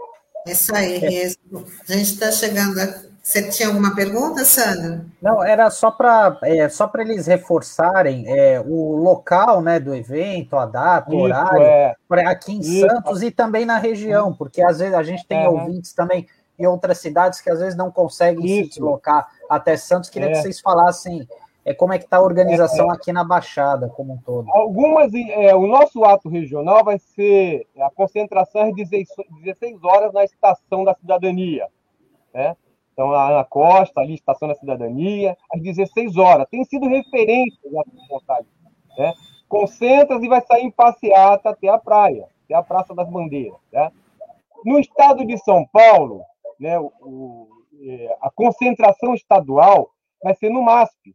Isso 0.47 0.75
aí, 0.75 0.99
Riesco. 0.99 1.65
A 1.89 1.93
gente 1.93 2.13
está 2.13 2.31
chegando. 2.31 2.79
A... 2.81 3.13
Você 3.23 3.49
tinha 3.51 3.69
alguma 3.69 3.95
pergunta, 3.95 4.45
Sandra? 4.45 5.07
Não, 5.21 5.45
era 5.45 5.71
só 5.71 5.93
para 5.93 6.39
é, 6.43 6.69
só 6.69 6.89
para 6.89 7.03
eles 7.03 7.29
reforçarem 7.29 8.25
é, 8.27 8.61
o 8.61 8.97
local 8.97 9.63
né, 9.63 9.79
do 9.79 9.95
evento, 9.95 10.57
a 10.57 10.67
data, 10.67 11.13
o 11.13 11.21
horário, 11.21 11.63
é. 11.63 11.95
aqui 12.27 12.53
em 12.53 12.59
Isso. 12.59 12.81
Santos 12.81 13.23
e 13.23 13.31
também 13.31 13.65
na 13.65 13.79
região, 13.79 14.35
porque 14.35 14.61
às 14.61 14.81
vezes 14.81 14.95
a 14.95 15.05
gente 15.05 15.25
tem 15.25 15.47
ouvintes 15.47 15.93
também 15.93 16.27
em 16.59 16.67
outras 16.67 16.99
cidades 16.99 17.41
que 17.41 17.49
às 17.49 17.61
vezes 17.61 17.77
não 17.77 17.93
conseguem 17.93 18.45
Isso. 18.45 18.65
se 18.65 18.69
deslocar 18.71 19.29
até 19.49 19.77
Santos. 19.77 20.11
Queria 20.11 20.33
que 20.33 20.39
é. 20.39 20.43
vocês 20.43 20.61
falassem 20.61 21.29
é 21.65 21.73
como 21.73 21.93
é 21.93 21.99
que 21.99 22.05
está 22.05 22.17
a 22.17 22.23
organização 22.23 22.87
é, 22.87 22.89
é, 22.89 22.93
aqui 22.93 23.13
na 23.13 23.23
Baixada 23.23 23.89
como 23.89 24.15
um 24.15 24.19
todo. 24.19 24.51
Algumas, 24.51 25.15
é, 25.15 25.55
o 25.55 25.67
nosso 25.67 26.05
ato 26.05 26.29
regional 26.29 26.85
vai 26.85 26.99
ser 26.99 27.67
a 27.79 27.91
concentração 27.91 28.63
às 28.63 28.75
16 28.75 29.85
horas 29.85 30.13
na 30.13 30.25
Estação 30.25 30.85
da 30.85 30.95
Cidadania, 30.95 31.69
né? 32.35 32.57
Então, 32.93 33.07
lá 33.07 33.31
na 33.31 33.45
costa, 33.45 34.01
ali, 34.01 34.15
Estação 34.15 34.49
da 34.49 34.55
Cidadania, 34.55 35.37
às 35.53 35.63
16 35.63 36.17
horas. 36.17 36.47
Tem 36.51 36.63
sido 36.65 36.89
referência 36.89 37.59
já 37.71 37.83
vontade, 38.09 38.47
né? 38.99 39.15
Concentra-se 39.49 40.25
e 40.25 40.29
vai 40.29 40.41
sair 40.43 40.65
em 40.65 40.71
passeata 40.71 41.51
até 41.51 41.69
a 41.69 41.79
praia, 41.79 42.27
até 42.45 42.55
a 42.55 42.63
Praça 42.63 42.95
das 42.95 43.09
Bandeiras, 43.09 43.59
né? 43.73 43.91
No 44.65 44.79
estado 44.79 45.25
de 45.25 45.39
São 45.39 45.67
Paulo, 45.73 46.23
né, 46.59 46.79
o, 46.79 46.93
o, 47.01 47.49
é, 47.83 48.17
a 48.21 48.31
concentração 48.31 49.15
estadual 49.15 49.91
vai 50.23 50.35
ser 50.37 50.51
no 50.51 50.63
MASP, 50.63 51.15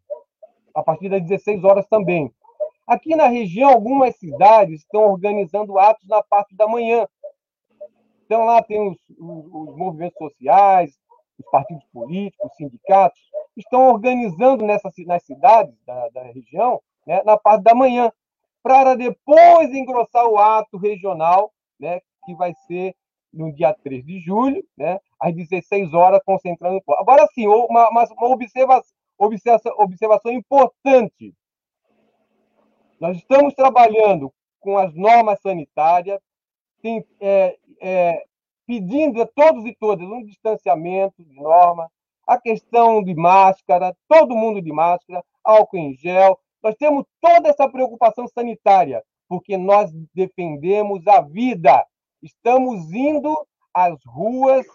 a 0.77 0.83
partir 0.83 1.09
das 1.09 1.23
16 1.23 1.63
horas 1.63 1.87
também. 1.87 2.31
Aqui 2.85 3.15
na 3.15 3.27
região, 3.27 3.71
algumas 3.71 4.15
cidades 4.15 4.81
estão 4.81 5.11
organizando 5.11 5.79
atos 5.79 6.07
na 6.07 6.21
parte 6.21 6.55
da 6.55 6.67
manhã. 6.67 7.07
Então, 8.23 8.45
lá 8.45 8.61
tem 8.61 8.79
os, 8.87 8.97
os, 9.17 9.45
os 9.45 9.75
movimentos 9.75 10.17
sociais, 10.19 10.95
os 11.39 11.49
partidos 11.49 11.83
políticos, 11.91 12.51
os 12.51 12.55
sindicatos, 12.57 13.19
estão 13.55 13.87
organizando 13.87 14.63
nessas, 14.63 14.93
nas 15.07 15.23
cidades 15.23 15.73
da, 15.83 16.09
da 16.09 16.23
região, 16.25 16.79
né, 17.07 17.23
na 17.25 17.37
parte 17.37 17.63
da 17.63 17.73
manhã, 17.73 18.11
para 18.61 18.95
depois 18.95 19.73
engrossar 19.73 20.27
o 20.27 20.37
ato 20.37 20.77
regional, 20.77 21.51
né, 21.79 22.01
que 22.23 22.35
vai 22.35 22.53
ser 22.67 22.95
no 23.33 23.51
dia 23.51 23.73
3 23.83 24.05
de 24.05 24.19
julho, 24.19 24.63
né, 24.77 24.99
às 25.19 25.33
16 25.33 25.91
horas, 25.95 26.21
concentrando. 26.23 26.81
Agora 26.99 27.27
sim, 27.33 27.47
uma, 27.47 27.89
uma, 27.89 28.03
uma 28.03 28.27
observação, 28.27 28.96
observação, 29.17 29.73
observação 29.77 30.31
importante. 30.31 31.33
Nós 32.99 33.17
estamos 33.17 33.53
trabalhando 33.53 34.33
com 34.59 34.77
as 34.77 34.93
normas 34.93 35.39
sanitárias, 35.41 36.19
tem, 36.81 37.05
é, 37.19 37.57
é, 37.81 38.23
pedindo 38.65 39.21
a 39.21 39.27
todos 39.27 39.65
e 39.65 39.75
todas 39.75 40.07
um 40.07 40.23
distanciamento 40.23 41.23
de 41.23 41.35
norma, 41.35 41.89
a 42.27 42.39
questão 42.39 43.01
de 43.01 43.15
máscara, 43.15 43.95
todo 44.07 44.35
mundo 44.35 44.61
de 44.61 44.71
máscara, 44.71 45.23
álcool 45.43 45.77
em 45.77 45.95
gel. 45.95 46.37
Nós 46.61 46.75
temos 46.75 47.05
toda 47.21 47.49
essa 47.49 47.69
preocupação 47.69 48.27
sanitária, 48.27 49.01
porque 49.29 49.57
nós 49.57 49.91
defendemos 50.13 51.07
a 51.07 51.21
vida. 51.21 51.85
Estamos 52.21 52.91
indo 52.91 53.33
às 53.73 53.97
ruas 54.05 54.65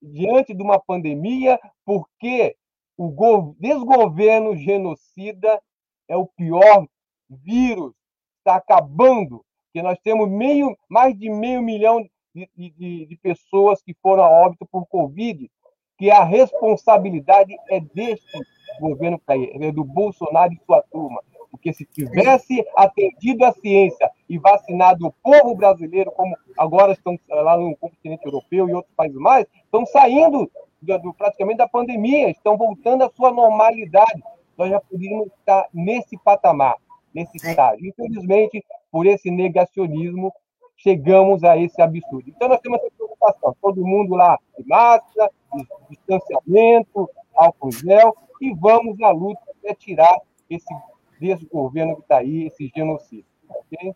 diante 0.00 0.54
de 0.54 0.62
uma 0.62 0.78
pandemia, 0.78 1.58
porque 1.84 2.56
o 2.96 3.54
desgoverno 3.58 4.56
genocida 4.56 5.60
é 6.08 6.16
o 6.16 6.26
pior 6.26 6.86
vírus, 7.28 7.92
está 8.38 8.56
acabando, 8.56 9.44
que 9.72 9.82
nós 9.82 9.98
temos 10.00 10.28
meio, 10.30 10.76
mais 10.88 11.18
de 11.18 11.28
meio 11.30 11.62
milhão 11.62 12.06
de, 12.34 12.48
de, 12.56 13.06
de 13.06 13.16
pessoas 13.16 13.82
que 13.82 13.94
foram 14.02 14.22
a 14.22 14.28
óbito 14.28 14.66
por 14.66 14.86
Covid, 14.86 15.50
que 15.98 16.10
a 16.10 16.22
responsabilidade 16.22 17.54
é 17.68 17.80
deste 17.80 18.38
governo 18.80 19.20
é 19.28 19.72
do 19.72 19.84
Bolsonaro 19.84 20.52
e 20.52 20.60
sua 20.64 20.82
turma. 20.90 21.22
Porque 21.50 21.72
se 21.72 21.84
tivesse 21.86 22.64
atendido 22.76 23.44
a 23.44 23.52
ciência 23.52 24.10
e 24.28 24.38
vacinado 24.38 25.06
o 25.06 25.12
povo 25.12 25.54
brasileiro, 25.54 26.10
como 26.10 26.36
agora 26.58 26.92
estão 26.92 27.18
lá 27.28 27.56
no 27.56 27.76
continente 27.76 28.26
europeu 28.26 28.68
e 28.68 28.74
outros 28.74 28.94
países 28.96 29.18
mais, 29.18 29.46
estão 29.64 29.86
saindo 29.86 30.50
do, 30.84 30.98
do, 30.98 31.14
praticamente 31.14 31.58
da 31.58 31.68
pandemia, 31.68 32.30
estão 32.30 32.56
voltando 32.56 33.02
à 33.02 33.10
sua 33.10 33.30
normalidade. 33.30 34.22
Nós 34.56 34.70
já 34.70 34.80
poderíamos 34.80 35.28
estar 35.38 35.68
nesse 35.72 36.16
patamar, 36.18 36.76
nesse 37.12 37.44
é. 37.44 37.50
estágio. 37.50 37.86
Infelizmente, 37.86 38.64
por 38.90 39.06
esse 39.06 39.30
negacionismo, 39.30 40.32
chegamos 40.76 41.42
a 41.44 41.56
esse 41.56 41.80
absurdo. 41.80 42.28
Então, 42.28 42.48
nós 42.48 42.60
temos 42.60 42.78
essa 42.80 42.90
preocupação, 42.96 43.56
todo 43.60 43.84
mundo 43.84 44.14
lá 44.14 44.38
de 44.58 44.66
máscara, 44.66 45.30
de 45.54 45.66
distanciamento, 45.90 47.08
álcool 47.34 47.72
gel, 47.72 48.14
e 48.40 48.52
vamos 48.54 49.00
à 49.00 49.10
luta 49.10 49.40
para 49.62 49.74
tirar 49.74 50.20
esse 50.50 50.72
desgoverno 51.20 51.96
que 51.96 52.02
está 52.02 52.18
aí, 52.18 52.46
esse 52.46 52.70
genocídio. 52.74 53.24
Okay? 53.48 53.94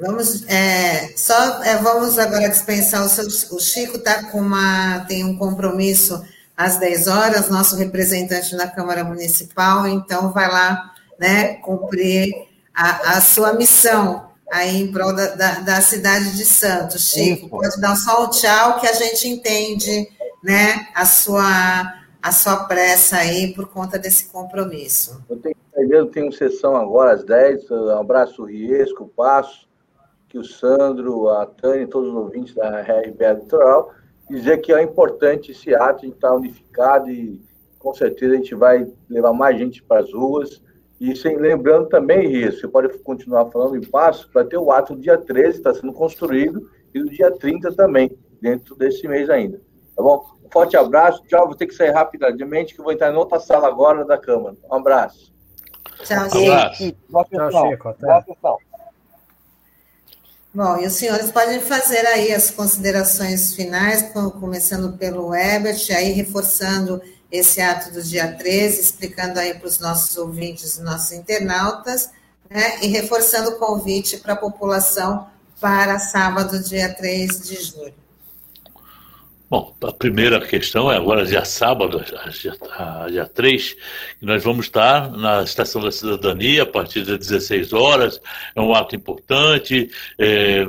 Vamos, 0.00 0.44
é, 0.48 1.12
só 1.16 1.62
é, 1.64 1.76
vamos 1.78 2.18
agora 2.18 2.48
dispensar 2.48 3.04
o, 3.04 3.08
seu, 3.08 3.26
o 3.56 3.60
Chico 3.60 3.98
tá 3.98 4.24
com 4.30 4.40
uma 4.40 5.00
tem 5.08 5.24
um 5.24 5.36
compromisso 5.36 6.22
às 6.56 6.78
10 6.78 7.06
horas, 7.08 7.48
nosso 7.48 7.76
representante 7.76 8.54
na 8.54 8.68
Câmara 8.68 9.04
Municipal, 9.04 9.86
então 9.88 10.32
vai 10.32 10.48
lá, 10.48 10.92
né, 11.18 11.54
cumprir 11.54 12.32
a, 12.74 13.16
a 13.16 13.20
sua 13.20 13.52
missão 13.52 14.28
aí 14.50 14.80
em 14.82 14.92
prol 14.92 15.14
da, 15.14 15.34
da, 15.34 15.60
da 15.60 15.80
cidade 15.80 16.36
de 16.36 16.44
Santos. 16.44 17.10
Chico, 17.10 17.46
Isso. 17.46 17.48
pode 17.48 17.80
dar 17.80 17.96
só 17.96 18.24
o 18.24 18.30
tchau 18.30 18.78
que 18.80 18.86
a 18.86 18.92
gente 18.92 19.28
entende 19.28 20.08
né, 20.42 20.88
a 20.94 21.04
sua 21.04 21.94
a 22.20 22.32
sua 22.32 22.64
pressa 22.64 23.16
aí 23.16 23.54
por 23.54 23.68
conta 23.68 23.96
desse 23.96 24.28
compromisso. 24.28 25.22
Eu 25.30 25.36
tenho, 25.36 25.56
eu 25.92 26.06
tenho 26.06 26.32
sessão 26.32 26.76
agora 26.76 27.12
às 27.12 27.24
10, 27.24 27.70
um 27.70 27.90
abraço 27.90 28.44
Riesco, 28.44 29.08
Passo, 29.16 29.67
que 30.28 30.38
o 30.38 30.44
Sandro, 30.44 31.28
a 31.28 31.46
Tânia 31.46 31.82
e 31.82 31.86
todos 31.86 32.10
os 32.10 32.14
ouvintes 32.14 32.54
da 32.54 32.80
RB 32.80 33.34
Litoral, 33.34 33.92
dizer 34.28 34.58
que 34.58 34.72
é 34.72 34.82
importante 34.82 35.52
esse 35.52 35.74
ato, 35.74 36.00
a 36.00 36.06
gente 36.06 36.14
está 36.14 36.34
unificado 36.34 37.10
e 37.10 37.40
com 37.78 37.94
certeza 37.94 38.34
a 38.34 38.36
gente 38.36 38.54
vai 38.54 38.86
levar 39.08 39.32
mais 39.32 39.58
gente 39.58 39.82
para 39.82 40.00
as 40.00 40.12
ruas, 40.12 40.62
e 41.00 41.14
sem, 41.14 41.36
lembrando 41.36 41.88
também, 41.88 42.32
isso, 42.32 42.60
você 42.60 42.68
pode 42.68 42.98
continuar 42.98 43.46
falando 43.50 43.76
em 43.76 43.88
passo, 43.88 44.28
vai 44.34 44.44
ter 44.44 44.58
o 44.58 44.72
ato 44.72 44.94
do 44.94 45.00
dia 45.00 45.16
13, 45.16 45.58
está 45.58 45.72
sendo 45.72 45.92
construído, 45.92 46.68
e 46.92 47.00
do 47.00 47.08
dia 47.08 47.30
30 47.30 47.72
também, 47.74 48.18
dentro 48.42 48.74
desse 48.74 49.06
mês 49.06 49.30
ainda. 49.30 49.60
Tá 49.96 50.02
bom? 50.02 50.24
Um 50.44 50.50
forte 50.50 50.76
abraço, 50.76 51.22
tchau, 51.28 51.46
vou 51.46 51.54
ter 51.54 51.66
que 51.66 51.74
sair 51.74 51.90
rapidamente, 51.90 52.74
que 52.74 52.82
vou 52.82 52.92
entrar 52.92 53.12
em 53.12 53.16
outra 53.16 53.38
sala 53.38 53.68
agora 53.68 54.04
da 54.04 54.18
Câmara. 54.18 54.56
Um 54.68 54.74
abraço. 54.74 55.32
Tchau, 56.02 56.30
Chico. 56.74 56.98
Sessão. 57.28 57.70
Chico, 57.70 57.94
Boa 58.00 58.22
sessão. 58.22 58.58
Bom, 60.52 60.78
e 60.78 60.86
os 60.86 60.94
senhores 60.94 61.30
podem 61.30 61.60
fazer 61.60 62.06
aí 62.06 62.32
as 62.32 62.50
considerações 62.50 63.54
finais, 63.54 64.10
começando 64.40 64.96
pelo 64.96 65.34
Ebert, 65.34 65.90
aí 65.90 66.10
reforçando 66.12 67.02
esse 67.30 67.60
ato 67.60 67.92
do 67.92 68.02
dia 68.02 68.32
13, 68.32 68.80
explicando 68.80 69.38
aí 69.38 69.54
para 69.54 69.68
os 69.68 69.78
nossos 69.78 70.16
ouvintes, 70.16 70.78
nossos 70.78 71.12
internautas, 71.12 72.10
né, 72.48 72.78
e 72.82 72.86
reforçando 72.86 73.50
o 73.50 73.58
convite 73.58 74.16
para 74.16 74.32
a 74.32 74.36
população 74.36 75.28
para 75.60 75.98
sábado, 75.98 76.62
dia 76.62 76.94
3 76.94 77.40
de 77.42 77.62
julho. 77.62 78.07
Bom, 79.50 79.74
a 79.82 79.92
primeira 79.92 80.46
questão 80.46 80.92
é 80.92 80.96
agora, 80.96 81.24
dia 81.24 81.42
sábado, 81.42 82.04
dia, 82.30 82.54
dia 83.08 83.26
3, 83.26 83.74
que 84.20 84.26
nós 84.26 84.44
vamos 84.44 84.66
estar 84.66 85.10
na 85.10 85.42
Estação 85.42 85.80
da 85.80 85.90
Cidadania 85.90 86.64
a 86.64 86.66
partir 86.66 87.02
das 87.02 87.18
16 87.18 87.72
horas. 87.72 88.20
É 88.54 88.60
um 88.60 88.74
ato 88.74 88.94
importante, 88.94 89.90
é, 90.18 90.66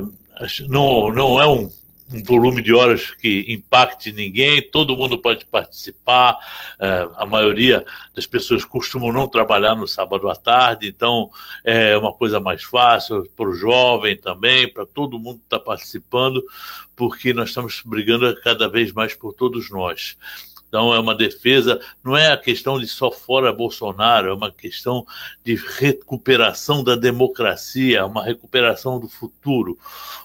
não, 0.66 1.12
não 1.12 1.38
é 1.38 1.46
um 1.46 1.70
um 2.12 2.22
volume 2.22 2.60
de 2.60 2.74
horas 2.74 3.10
que 3.12 3.46
impacte 3.48 4.12
ninguém, 4.12 4.62
todo 4.62 4.96
mundo 4.96 5.16
pode 5.16 5.46
participar, 5.46 6.36
é, 6.78 7.08
a 7.16 7.24
maioria 7.24 7.84
das 8.14 8.26
pessoas 8.26 8.64
costumam 8.64 9.12
não 9.12 9.28
trabalhar 9.28 9.74
no 9.74 9.86
sábado 9.86 10.28
à 10.28 10.34
tarde, 10.34 10.88
então 10.88 11.30
é 11.64 11.96
uma 11.96 12.12
coisa 12.12 12.40
mais 12.40 12.64
fácil 12.64 13.28
para 13.36 13.48
o 13.48 13.54
jovem 13.54 14.16
também, 14.16 14.68
para 14.68 14.84
todo 14.84 15.18
mundo 15.18 15.38
que 15.38 15.44
está 15.44 15.58
participando, 15.58 16.42
porque 16.96 17.32
nós 17.32 17.50
estamos 17.50 17.82
brigando 17.84 18.34
cada 18.42 18.68
vez 18.68 18.92
mais 18.92 19.14
por 19.14 19.32
todos 19.32 19.70
nós. 19.70 20.16
Então, 20.70 20.94
é 20.94 21.00
uma 21.00 21.16
defesa, 21.16 21.80
não 22.02 22.16
é 22.16 22.30
a 22.30 22.36
questão 22.36 22.78
de 22.78 22.86
só 22.86 23.10
fora 23.10 23.52
Bolsonaro, 23.52 24.28
é 24.30 24.32
uma 24.32 24.52
questão 24.52 25.04
de 25.44 25.56
recuperação 25.56 26.84
da 26.84 26.94
democracia, 26.94 28.06
uma 28.06 28.24
recuperação 28.24 29.00
do 29.00 29.08
futuro. 29.08 29.76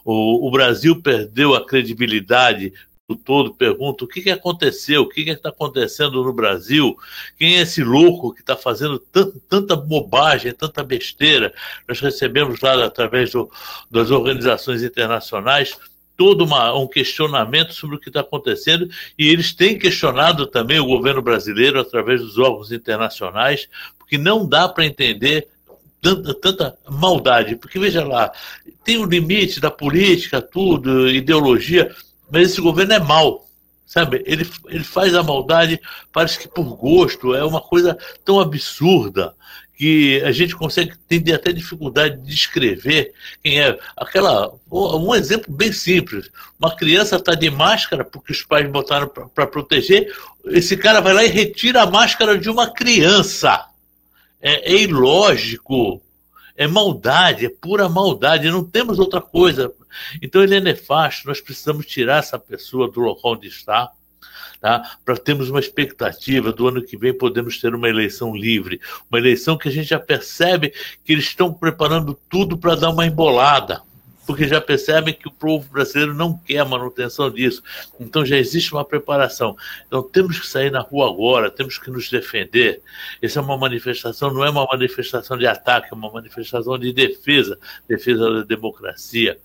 O, 0.05 0.47
o 0.47 0.51
Brasil 0.51 1.01
perdeu 1.01 1.55
a 1.55 1.65
credibilidade 1.65 2.71
o 3.07 3.15
todo 3.15 3.53
pergunta 3.53 4.03
o 4.03 4.07
que, 4.07 4.21
que 4.21 4.31
aconteceu, 4.31 5.03
o 5.03 5.09
que 5.09 5.21
está 5.29 5.49
acontecendo 5.49 6.23
no 6.23 6.33
Brasil, 6.33 6.95
quem 7.37 7.57
é 7.57 7.61
esse 7.61 7.83
louco 7.83 8.33
que 8.33 8.41
está 8.41 8.55
fazendo 8.55 8.97
tanta 9.47 9.75
bobagem, 9.75 10.51
tanta 10.53 10.83
besteira. 10.83 11.53
Nós 11.87 11.99
recebemos 11.99 12.61
lá, 12.61 12.83
através 12.83 13.31
do, 13.31 13.49
das 13.91 14.09
organizações 14.09 14.81
internacionais, 14.81 15.77
todo 16.17 16.43
uma, 16.43 16.73
um 16.73 16.87
questionamento 16.87 17.73
sobre 17.73 17.95
o 17.95 17.99
que 17.99 18.09
está 18.09 18.21
acontecendo 18.21 18.89
e 19.17 19.27
eles 19.27 19.53
têm 19.53 19.77
questionado 19.77 20.47
também 20.47 20.79
o 20.79 20.85
governo 20.85 21.21
brasileiro 21.21 21.79
através 21.79 22.21
dos 22.21 22.37
órgãos 22.37 22.71
internacionais, 22.71 23.67
porque 23.97 24.17
não 24.17 24.47
dá 24.47 24.67
para 24.67 24.85
entender 24.85 25.47
tanta, 26.01 26.33
tanta 26.33 26.77
maldade. 26.87 27.55
Porque 27.55 27.79
veja 27.79 28.05
lá, 28.05 28.31
tem 28.83 28.97
o 28.97 29.05
limite 29.05 29.59
da 29.59 29.71
política, 29.71 30.41
tudo, 30.41 31.09
ideologia, 31.09 31.93
mas 32.29 32.51
esse 32.51 32.61
governo 32.61 32.93
é 32.93 32.99
mau. 32.99 33.43
Sabe, 33.85 34.23
ele, 34.25 34.49
ele 34.67 34.83
faz 34.83 35.13
a 35.13 35.21
maldade, 35.21 35.79
parece 36.11 36.39
que 36.39 36.47
por 36.47 36.75
gosto, 36.75 37.35
é 37.35 37.45
uma 37.45 37.61
coisa 37.61 37.97
tão 38.25 38.39
absurda 38.39 39.33
que 39.77 40.21
a 40.23 40.31
gente 40.31 40.55
consegue 40.55 40.93
ter 41.07 41.33
até 41.33 41.51
dificuldade 41.51 42.17
de 42.17 42.27
descrever 42.27 43.13
quem 43.43 43.61
é. 43.61 43.77
Aquela, 43.95 44.53
um 44.71 45.13
exemplo 45.13 45.53
bem 45.53 45.71
simples: 45.71 46.29
uma 46.59 46.75
criança 46.75 47.17
está 47.17 47.35
de 47.35 47.49
máscara 47.49 48.03
porque 48.03 48.31
os 48.31 48.43
pais 48.43 48.69
botaram 48.69 49.07
para 49.07 49.47
proteger, 49.47 50.13
esse 50.45 50.77
cara 50.77 51.01
vai 51.01 51.13
lá 51.13 51.23
e 51.23 51.29
retira 51.29 51.81
a 51.81 51.89
máscara 51.89 52.37
de 52.37 52.49
uma 52.49 52.71
criança. 52.71 53.65
É, 54.41 54.73
é 54.73 54.81
ilógico, 54.83 56.01
é 56.55 56.67
maldade, 56.67 57.45
é 57.45 57.49
pura 57.49 57.89
maldade, 57.89 58.49
não 58.49 58.63
temos 58.63 58.99
outra 58.99 59.19
coisa. 59.19 59.73
Então 60.21 60.41
ele 60.41 60.55
é 60.55 60.59
nefasto, 60.59 61.27
nós 61.27 61.41
precisamos 61.41 61.85
tirar 61.85 62.19
essa 62.19 62.39
pessoa 62.39 62.89
do 62.89 62.99
local 62.99 63.33
onde 63.33 63.47
está 63.47 63.91
tá? 64.65 64.97
para 65.05 65.15
termos 65.15 65.47
uma 65.51 65.59
expectativa 65.59 66.51
do 66.51 66.67
ano 66.67 66.81
que 66.81 66.97
vem 66.97 67.15
podemos 67.15 67.61
ter 67.61 67.75
uma 67.75 67.87
eleição 67.87 68.35
livre, 68.35 68.81
uma 69.11 69.19
eleição 69.19 69.59
que 69.59 69.69
a 69.69 69.71
gente 69.71 69.89
já 69.89 69.99
percebe 69.99 70.73
que 71.03 71.13
eles 71.13 71.25
estão 71.25 71.53
preparando 71.53 72.17
tudo 72.27 72.57
para 72.57 72.73
dar 72.73 72.89
uma 72.89 73.05
embolada 73.05 73.83
porque 74.25 74.47
já 74.47 74.59
percebem 74.59 75.13
que 75.13 75.27
o 75.27 75.31
povo 75.31 75.67
brasileiro 75.71 76.13
não 76.13 76.37
quer 76.37 76.59
a 76.59 76.65
manutenção 76.65 77.29
disso. 77.29 77.61
Então 77.99 78.25
já 78.25 78.37
existe 78.37 78.73
uma 78.73 78.83
preparação. 78.83 79.55
Então 79.87 80.01
temos 80.03 80.39
que 80.39 80.47
sair 80.47 80.71
na 80.71 80.79
rua 80.79 81.09
agora, 81.09 81.51
temos 81.51 81.77
que 81.77 81.91
nos 81.91 82.09
defender. 82.09 82.81
Essa 83.21 83.39
é 83.39 83.41
uma 83.41 83.57
manifestação, 83.57 84.33
não 84.33 84.43
é 84.43 84.49
uma 84.49 84.65
manifestação 84.65 85.37
de 85.37 85.47
ataque, 85.47 85.89
é 85.91 85.95
uma 85.95 86.11
manifestação 86.11 86.77
de 86.77 86.91
defesa, 86.91 87.57
defesa 87.87 88.29
da 88.31 88.43
democracia. 88.43 89.37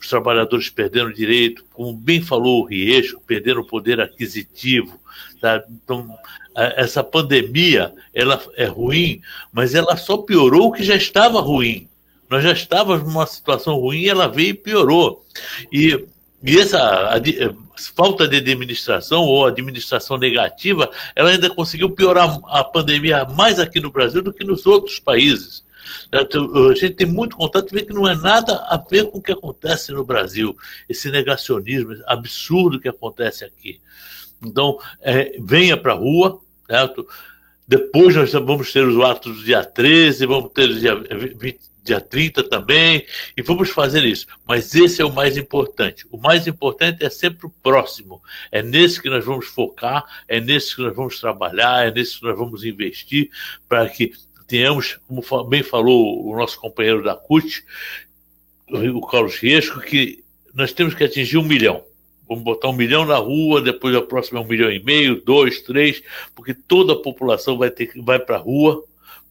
Os 0.00 0.08
trabalhadores 0.08 0.68
perderam 0.68 1.12
direito, 1.12 1.64
como 1.72 1.92
bem 1.92 2.20
falou 2.20 2.62
o 2.62 2.66
Rieixo, 2.66 3.20
perderam 3.26 3.62
o 3.62 3.66
poder 3.66 4.00
aquisitivo. 4.00 5.00
Tá? 5.40 5.62
Então, 5.70 6.08
essa 6.54 7.04
pandemia 7.04 7.92
ela 8.14 8.42
é 8.56 8.64
ruim, 8.64 9.20
mas 9.52 9.74
ela 9.74 9.96
só 9.96 10.18
piorou 10.18 10.68
o 10.68 10.72
que 10.72 10.82
já 10.82 10.96
estava 10.96 11.40
ruim. 11.40 11.88
Nós 12.28 12.42
já 12.42 12.52
estávamos 12.52 13.04
numa 13.04 13.26
situação 13.26 13.76
ruim 13.76 14.00
e 14.00 14.08
ela 14.08 14.28
veio 14.28 14.50
e 14.50 14.54
piorou. 14.54 15.24
E, 15.72 16.06
e 16.42 16.58
essa 16.58 16.78
a, 16.78 17.16
a, 17.16 17.20
falta 17.94 18.26
de 18.26 18.36
administração 18.36 19.22
ou 19.22 19.46
administração 19.46 20.18
negativa, 20.18 20.90
ela 21.14 21.30
ainda 21.30 21.50
conseguiu 21.50 21.90
piorar 21.90 22.40
a 22.46 22.64
pandemia 22.64 23.24
mais 23.24 23.60
aqui 23.60 23.80
no 23.80 23.90
Brasil 23.90 24.22
do 24.22 24.32
que 24.32 24.44
nos 24.44 24.66
outros 24.66 24.98
países. 24.98 25.64
A 26.12 26.74
gente 26.74 26.94
tem 26.94 27.06
muito 27.06 27.36
contato 27.36 27.70
e 27.70 27.74
vê 27.74 27.82
que 27.82 27.92
não 27.92 28.08
é 28.08 28.14
nada 28.14 28.56
a 28.68 28.76
ver 28.76 29.10
com 29.10 29.18
o 29.18 29.22
que 29.22 29.32
acontece 29.32 29.92
no 29.92 30.04
Brasil, 30.04 30.56
esse 30.88 31.10
negacionismo 31.10 31.94
absurdo 32.06 32.80
que 32.80 32.88
acontece 32.88 33.44
aqui. 33.44 33.80
Então, 34.42 34.78
é, 35.00 35.36
venha 35.40 35.76
para 35.76 35.92
a 35.92 35.96
rua, 35.96 36.40
certo? 36.68 37.06
Depois 37.66 38.14
nós 38.14 38.32
vamos 38.32 38.72
ter 38.72 38.86
os 38.86 39.02
atos 39.04 39.38
do 39.38 39.44
dia 39.44 39.64
13, 39.64 40.26
vamos 40.26 40.52
ter 40.52 40.70
o 40.70 40.78
dia 40.78 40.94
20, 41.36 41.58
dia 41.86 42.00
30 42.00 42.48
também, 42.48 43.06
e 43.36 43.42
vamos 43.42 43.70
fazer 43.70 44.04
isso. 44.04 44.26
Mas 44.46 44.74
esse 44.74 45.00
é 45.00 45.04
o 45.04 45.12
mais 45.12 45.36
importante. 45.36 46.06
O 46.10 46.18
mais 46.18 46.46
importante 46.46 47.04
é 47.04 47.08
sempre 47.08 47.46
o 47.46 47.50
próximo. 47.62 48.20
É 48.50 48.62
nesse 48.62 49.00
que 49.00 49.08
nós 49.08 49.24
vamos 49.24 49.46
focar, 49.46 50.04
é 50.28 50.40
nesse 50.40 50.74
que 50.74 50.82
nós 50.82 50.94
vamos 50.94 51.18
trabalhar, 51.20 51.86
é 51.86 51.90
nesse 51.90 52.18
que 52.18 52.26
nós 52.26 52.36
vamos 52.36 52.64
investir 52.64 53.30
para 53.68 53.88
que 53.88 54.12
tenhamos, 54.46 54.98
como 55.06 55.44
bem 55.44 55.62
falou 55.62 56.26
o 56.26 56.36
nosso 56.36 56.60
companheiro 56.60 57.02
da 57.02 57.14
CUT, 57.14 57.64
o 58.68 59.06
Carlos 59.06 59.36
Riesco, 59.36 59.80
que 59.80 60.24
nós 60.54 60.72
temos 60.72 60.94
que 60.94 61.04
atingir 61.04 61.38
um 61.38 61.42
milhão. 61.42 61.84
Vamos 62.28 62.42
botar 62.42 62.68
um 62.68 62.72
milhão 62.72 63.04
na 63.04 63.16
rua, 63.16 63.60
depois 63.60 63.94
a 63.94 64.02
próxima 64.02 64.40
é 64.40 64.42
um 64.42 64.46
milhão 64.46 64.70
e 64.70 64.82
meio, 64.82 65.22
dois, 65.24 65.60
três, 65.60 66.02
porque 66.34 66.52
toda 66.52 66.94
a 66.94 66.96
população 66.96 67.56
vai 67.56 67.70
ter 67.70 67.92
vai 67.96 68.18
para 68.18 68.36
a 68.36 68.40
rua 68.40 68.82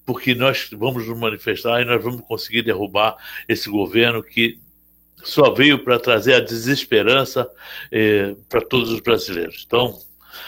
porque 0.05 0.35
nós 0.35 0.69
vamos 0.71 1.07
nos 1.07 1.17
manifestar 1.17 1.81
e 1.81 1.85
nós 1.85 2.03
vamos 2.03 2.21
conseguir 2.21 2.61
derrubar 2.61 3.15
esse 3.47 3.69
governo 3.69 4.21
que 4.21 4.59
só 5.23 5.51
veio 5.51 5.83
para 5.83 5.99
trazer 5.99 6.35
a 6.35 6.39
desesperança 6.39 7.49
eh, 7.91 8.35
para 8.47 8.61
todos 8.61 8.91
os 8.91 8.99
brasileiros. 8.99 9.63
Então, 9.65 9.99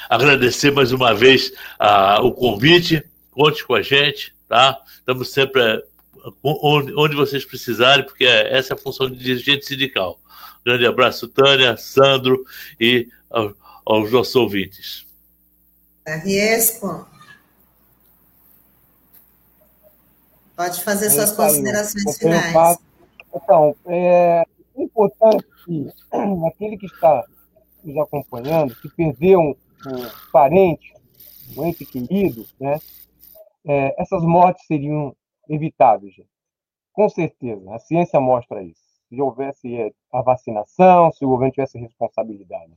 agradecer 0.08 0.72
mais 0.72 0.92
uma 0.92 1.14
vez 1.14 1.52
a, 1.80 2.22
o 2.22 2.32
convite, 2.32 3.04
conte 3.32 3.66
com 3.66 3.74
a 3.74 3.82
gente, 3.82 4.36
tá? 4.48 4.80
Estamos 5.00 5.32
sempre 5.32 5.62
eh, 5.62 5.84
onde, 6.44 6.94
onde 6.96 7.16
vocês 7.16 7.44
precisarem, 7.44 8.06
porque 8.06 8.26
é, 8.26 8.56
essa 8.56 8.74
é 8.74 8.76
a 8.76 8.80
função 8.80 9.10
de 9.10 9.18
dirigente 9.18 9.66
sindical. 9.66 10.20
Grande 10.64 10.86
abraço, 10.86 11.28
Tânia, 11.28 11.76
Sandro 11.76 12.44
e 12.80 13.08
aos, 13.32 13.56
aos 13.84 14.12
nossos 14.12 14.36
ouvintes. 14.36 15.08
Riesco. 16.24 17.17
Pode 20.58 20.84
fazer 20.84 21.06
é 21.06 21.10
suas 21.12 21.32
considerações 21.34 22.18
finais. 22.18 22.80
Então, 23.32 23.76
é 23.86 24.44
importante 24.76 25.46
que 25.64 25.88
aquele 26.48 26.78
que 26.78 26.88
está 26.88 27.24
nos 27.84 27.96
acompanhando, 28.00 28.76
que 28.76 28.90
perdeu 28.90 29.40
um, 29.40 29.52
um 29.52 30.32
parente, 30.32 30.92
um 31.56 31.64
ente 31.64 31.86
querido, 31.86 32.44
né, 32.60 32.80
é, 33.68 34.02
essas 34.02 34.24
mortes 34.24 34.66
seriam 34.66 35.16
evitáveis. 35.48 36.16
Gente. 36.16 36.30
Com 36.92 37.08
certeza, 37.08 37.76
a 37.76 37.78
ciência 37.78 38.20
mostra 38.20 38.64
isso. 38.64 38.82
Se 39.10 39.22
houvesse 39.22 39.76
é, 39.78 39.92
a 40.12 40.24
vacinação, 40.24 41.12
se 41.12 41.24
o 41.24 41.30
governo 41.30 41.54
tivesse 41.54 41.78
responsabilidade. 41.78 42.74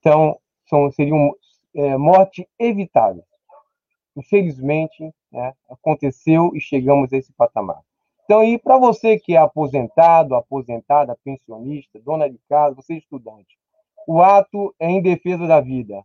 Então, 0.00 0.36
são, 0.68 0.90
seriam 0.90 1.32
é, 1.72 1.96
morte 1.96 2.48
evitáveis. 2.58 3.24
Infelizmente, 4.16 5.14
né, 5.32 5.54
aconteceu 5.68 6.50
e 6.54 6.60
chegamos 6.60 7.12
a 7.12 7.16
esse 7.16 7.32
patamar. 7.32 7.80
Então, 8.24 8.44
e 8.44 8.58
para 8.58 8.78
você 8.78 9.18
que 9.18 9.34
é 9.34 9.38
aposentado, 9.38 10.34
aposentada, 10.34 11.18
pensionista, 11.24 12.00
dona 12.00 12.30
de 12.30 12.38
casa, 12.48 12.76
você 12.76 12.94
é 12.94 12.98
estudante, 12.98 13.58
o 14.06 14.22
ato 14.22 14.74
é 14.78 14.88
em 14.88 15.02
defesa 15.02 15.46
da 15.46 15.60
vida. 15.60 16.04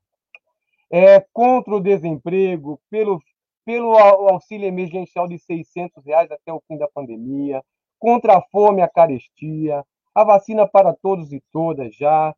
É 0.92 1.20
contra 1.34 1.76
o 1.76 1.80
desemprego, 1.80 2.80
pelo, 2.90 3.22
pelo 3.64 3.98
auxílio 3.98 4.68
emergencial 4.68 5.28
de 5.28 5.38
600 5.38 6.06
reais 6.06 6.32
até 6.32 6.52
o 6.54 6.62
fim 6.68 6.78
da 6.78 6.88
pandemia, 6.88 7.64
contra 8.00 8.38
a 8.38 8.42
fome 8.42 8.80
e 8.80 8.84
a 8.84 8.88
carestia, 8.88 9.86
a 10.14 10.24
vacina 10.24 10.68
para 10.68 10.94
todos 10.94 11.34
e 11.34 11.42
todas 11.52 11.96
já, 11.96 12.36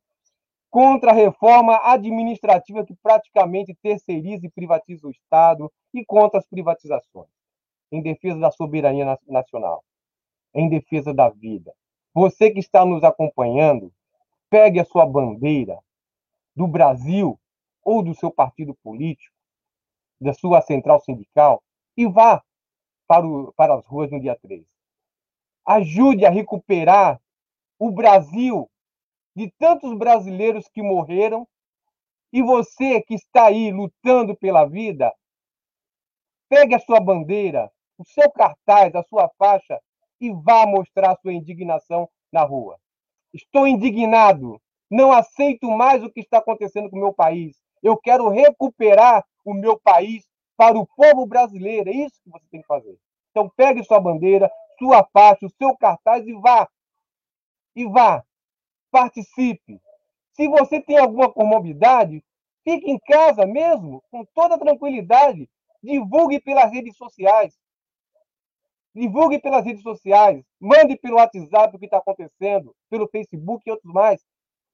contra 0.69 1.11
a 1.11 1.13
reforma 1.13 1.79
administrativa 1.83 2.85
que 2.85 2.95
praticamente 2.95 3.73
terceiriza 3.81 4.45
e 4.45 4.51
privatiza 4.51 5.07
o 5.07 5.11
Estado 5.11 5.71
e 5.93 6.05
contra 6.05 6.39
as 6.39 6.47
privatizações, 6.47 7.29
em 7.91 8.01
defesa 8.01 8.39
da 8.39 8.51
soberania 8.51 9.17
nacional, 9.27 9.83
em 10.53 10.69
defesa 10.69 11.13
da 11.13 11.29
vida. 11.29 11.73
Você 12.13 12.51
que 12.51 12.59
está 12.59 12.85
nos 12.85 13.03
acompanhando, 13.03 13.93
pegue 14.49 14.79
a 14.79 14.85
sua 14.85 15.05
bandeira 15.05 15.79
do 16.55 16.67
Brasil 16.67 17.39
ou 17.83 18.03
do 18.03 18.15
seu 18.15 18.31
partido 18.31 18.75
político, 18.83 19.35
da 20.19 20.33
sua 20.33 20.61
central 20.61 20.99
sindical 21.01 21.63
e 21.95 22.07
vá 22.07 22.43
para, 23.07 23.25
o, 23.25 23.53
para 23.53 23.75
as 23.75 23.85
ruas 23.85 24.11
no 24.11 24.19
dia 24.19 24.35
3. 24.35 24.65
Ajude 25.65 26.25
a 26.25 26.29
recuperar 26.29 27.21
o 27.79 27.91
Brasil 27.91 28.69
de 29.37 29.53
tantos 29.59 29.95
brasileiros 29.95 30.67
que 30.67 30.81
morreram, 30.81 31.47
e 32.33 32.41
você 32.41 32.99
que 33.03 33.13
está 33.13 33.45
aí 33.45 33.71
lutando 33.71 34.35
pela 34.35 34.65
vida, 34.65 35.13
pegue 36.49 36.73
a 36.73 36.79
sua 36.79 36.99
bandeira, 36.99 37.71
o 37.99 38.03
seu 38.03 38.31
cartaz, 38.31 38.95
a 38.95 39.03
sua 39.03 39.29
faixa 39.37 39.79
e 40.19 40.33
vá 40.33 40.65
mostrar 40.65 41.15
sua 41.21 41.33
indignação 41.33 42.09
na 42.33 42.41
rua. 42.41 42.79
Estou 43.31 43.67
indignado, 43.67 44.59
não 44.89 45.11
aceito 45.11 45.69
mais 45.69 46.03
o 46.03 46.09
que 46.09 46.21
está 46.21 46.39
acontecendo 46.39 46.89
com 46.89 46.95
o 46.95 46.99
meu 46.99 47.13
país. 47.13 47.61
Eu 47.83 47.95
quero 47.95 48.29
recuperar 48.29 49.23
o 49.45 49.53
meu 49.53 49.79
país 49.79 50.27
para 50.57 50.79
o 50.79 50.87
povo 50.87 51.27
brasileiro. 51.27 51.91
É 51.91 51.93
isso 51.93 52.19
que 52.23 52.31
você 52.31 52.45
tem 52.49 52.61
que 52.61 52.67
fazer. 52.67 52.97
Então 53.29 53.51
pegue 53.55 53.83
sua 53.83 53.99
bandeira, 53.99 54.51
sua 54.79 55.07
faixa, 55.13 55.45
o 55.45 55.51
seu 55.51 55.77
cartaz 55.77 56.25
e 56.25 56.33
vá. 56.33 56.67
E 57.75 57.85
vá 57.85 58.25
participe. 58.97 59.79
Se 60.31 60.47
você 60.47 60.81
tem 60.81 60.97
alguma 60.97 61.31
comorbidade, 61.31 62.23
fique 62.63 62.89
em 62.89 62.97
casa 62.97 63.45
mesmo, 63.45 64.03
com 64.09 64.25
toda 64.33 64.57
tranquilidade. 64.57 65.47
Divulgue 65.83 66.39
pelas 66.39 66.71
redes 66.71 66.97
sociais. 66.97 67.53
Divulgue 68.95 69.39
pelas 69.39 69.63
redes 69.63 69.83
sociais. 69.83 70.43
Mande 70.59 70.97
pelo 70.97 71.17
WhatsApp 71.17 71.75
o 71.75 71.79
que 71.79 71.85
está 71.85 71.97
acontecendo, 71.97 72.75
pelo 72.89 73.07
Facebook 73.07 73.61
e 73.65 73.71
outros 73.71 73.93
mais. 73.93 74.19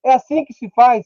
É 0.05 0.13
assim 0.13 0.45
que 0.45 0.53
se 0.53 0.69
faz 0.69 1.05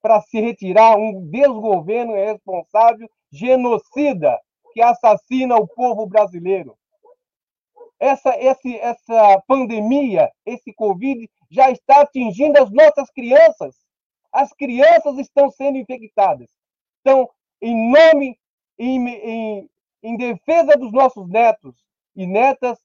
para 0.00 0.22
se 0.22 0.40
retirar 0.40 0.96
um 0.96 1.26
desgoverno 1.28 2.16
irresponsável, 2.16 3.10
genocida, 3.30 4.40
que 4.72 4.80
assassina 4.80 5.56
o 5.56 5.68
povo 5.68 6.06
brasileiro. 6.06 6.76
Essa, 8.00 8.34
esse, 8.38 8.76
essa 8.78 9.42
pandemia, 9.46 10.30
esse 10.44 10.72
Covid, 10.74 11.28
já 11.54 11.70
está 11.70 12.00
atingindo 12.00 12.60
as 12.60 12.70
nossas 12.70 13.08
crianças. 13.10 13.76
As 14.32 14.52
crianças 14.52 15.16
estão 15.18 15.48
sendo 15.50 15.78
infectadas. 15.78 16.50
Então, 17.00 17.30
em 17.62 17.92
nome, 17.92 18.36
em, 18.76 19.08
em, 19.08 19.70
em 20.02 20.16
defesa 20.16 20.76
dos 20.76 20.92
nossos 20.92 21.28
netos 21.28 21.76
e 22.16 22.26
netas, 22.26 22.76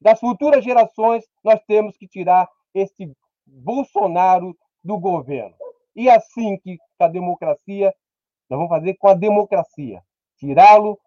das 0.00 0.18
futuras 0.18 0.64
gerações, 0.64 1.24
nós 1.44 1.60
temos 1.66 1.96
que 1.96 2.08
tirar 2.08 2.48
esse 2.74 3.12
Bolsonaro 3.46 4.56
do 4.82 4.98
governo. 4.98 5.56
E 5.94 6.10
assim 6.10 6.56
que 6.58 6.76
a 6.98 7.08
democracia, 7.08 7.94
nós 8.50 8.58
vamos 8.58 8.68
fazer 8.68 8.94
com 8.94 9.08
a 9.08 9.14
democracia, 9.14 10.02
tirá-lo 10.36 10.98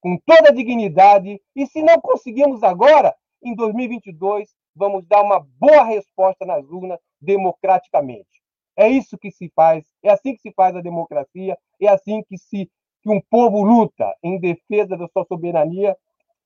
com 0.00 0.16
toda 0.24 0.50
a 0.50 0.52
dignidade. 0.52 1.40
E 1.54 1.66
se 1.66 1.82
não 1.82 2.00
conseguimos 2.00 2.62
agora, 2.62 3.14
em 3.42 3.54
2022, 3.54 4.48
vamos 4.74 5.06
dar 5.06 5.22
uma 5.22 5.40
boa 5.58 5.84
resposta 5.84 6.44
nas 6.44 6.64
urnas 6.68 6.98
democraticamente. 7.20 8.42
É 8.76 8.88
isso 8.88 9.18
que 9.18 9.30
se 9.30 9.50
faz, 9.54 9.84
é 10.02 10.10
assim 10.10 10.34
que 10.34 10.40
se 10.40 10.52
faz 10.52 10.74
a 10.74 10.80
democracia, 10.80 11.58
é 11.80 11.88
assim 11.88 12.22
que 12.22 12.38
se 12.38 12.70
que 13.02 13.10
um 13.10 13.20
povo 13.20 13.62
luta 13.62 14.14
em 14.22 14.38
defesa 14.38 14.96
da 14.96 15.08
sua 15.08 15.24
soberania 15.24 15.96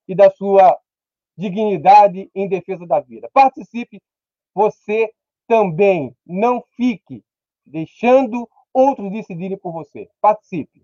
e 0.08 0.14
da 0.14 0.30
sua 0.30 0.78
dignidade 1.36 2.30
em 2.34 2.48
defesa 2.48 2.86
da 2.86 2.98
vida. 2.98 3.28
Participe 3.32 4.02
você 4.54 5.12
também, 5.46 6.16
não 6.26 6.64
fique 6.76 7.22
deixando 7.64 8.48
outros 8.72 9.12
decidirem 9.12 9.58
por 9.58 9.72
você. 9.72 10.08
Participe. 10.20 10.82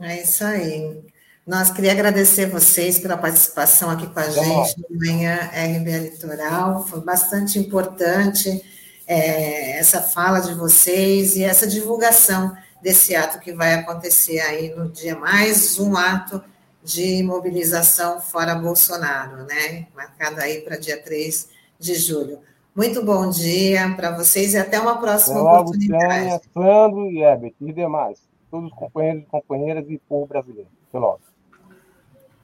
É 0.00 0.22
isso 0.22 0.44
aí. 0.44 1.04
Nós 1.50 1.68
queria 1.68 1.90
agradecer 1.90 2.46
vocês 2.46 3.00
pela 3.00 3.16
participação 3.16 3.90
aqui 3.90 4.06
com 4.06 4.20
a 4.20 4.30
gente 4.30 4.84
no 4.88 4.96
Manhã 4.96 5.50
RBA 5.52 5.98
Litoral. 5.98 6.86
Foi 6.86 7.00
bastante 7.00 7.58
importante 7.58 8.62
é, 9.04 9.76
essa 9.76 10.00
fala 10.00 10.38
de 10.38 10.54
vocês 10.54 11.34
e 11.34 11.42
essa 11.42 11.66
divulgação 11.66 12.56
desse 12.80 13.16
ato 13.16 13.40
que 13.40 13.52
vai 13.52 13.74
acontecer 13.74 14.38
aí 14.38 14.72
no 14.76 14.90
dia, 14.90 15.16
mais 15.16 15.76
um 15.80 15.96
ato 15.96 16.40
de 16.84 17.20
mobilização 17.24 18.20
fora 18.20 18.54
Bolsonaro, 18.54 19.44
né? 19.44 19.88
Marcado 19.92 20.40
aí 20.40 20.60
para 20.60 20.76
dia 20.76 21.02
3 21.02 21.48
de 21.80 21.94
julho. 21.96 22.38
Muito 22.76 23.04
bom 23.04 23.28
dia 23.28 23.92
para 23.96 24.16
vocês 24.16 24.54
e 24.54 24.56
até 24.56 24.78
uma 24.78 25.00
próxima 25.00 25.40
até 25.40 25.42
logo, 25.42 25.60
oportunidade. 25.62 26.08
Tânia, 26.08 26.40
Sandro 26.54 27.10
e 27.10 27.18
Herbert 27.18 27.54
e 27.60 27.72
demais, 27.72 28.20
todos 28.48 28.70
os 28.70 28.78
companheiros 28.78 29.24
e 29.24 29.26
companheiras 29.26 29.84
e 29.88 29.98
povo 30.08 30.26
brasileiro. 30.26 30.68
Até 30.88 30.98
logo. 31.00 31.29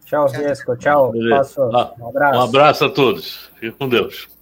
Tchau, 0.07 0.27
Tchau, 0.29 0.77
Tchau. 0.77 1.13
Um 1.13 1.27
abraço. 1.27 1.61
Um 2.39 2.41
abraço 2.41 2.85
a 2.85 2.91
todos. 2.91 3.51
Fique 3.57 3.77
com 3.77 3.89
Deus. 3.89 4.36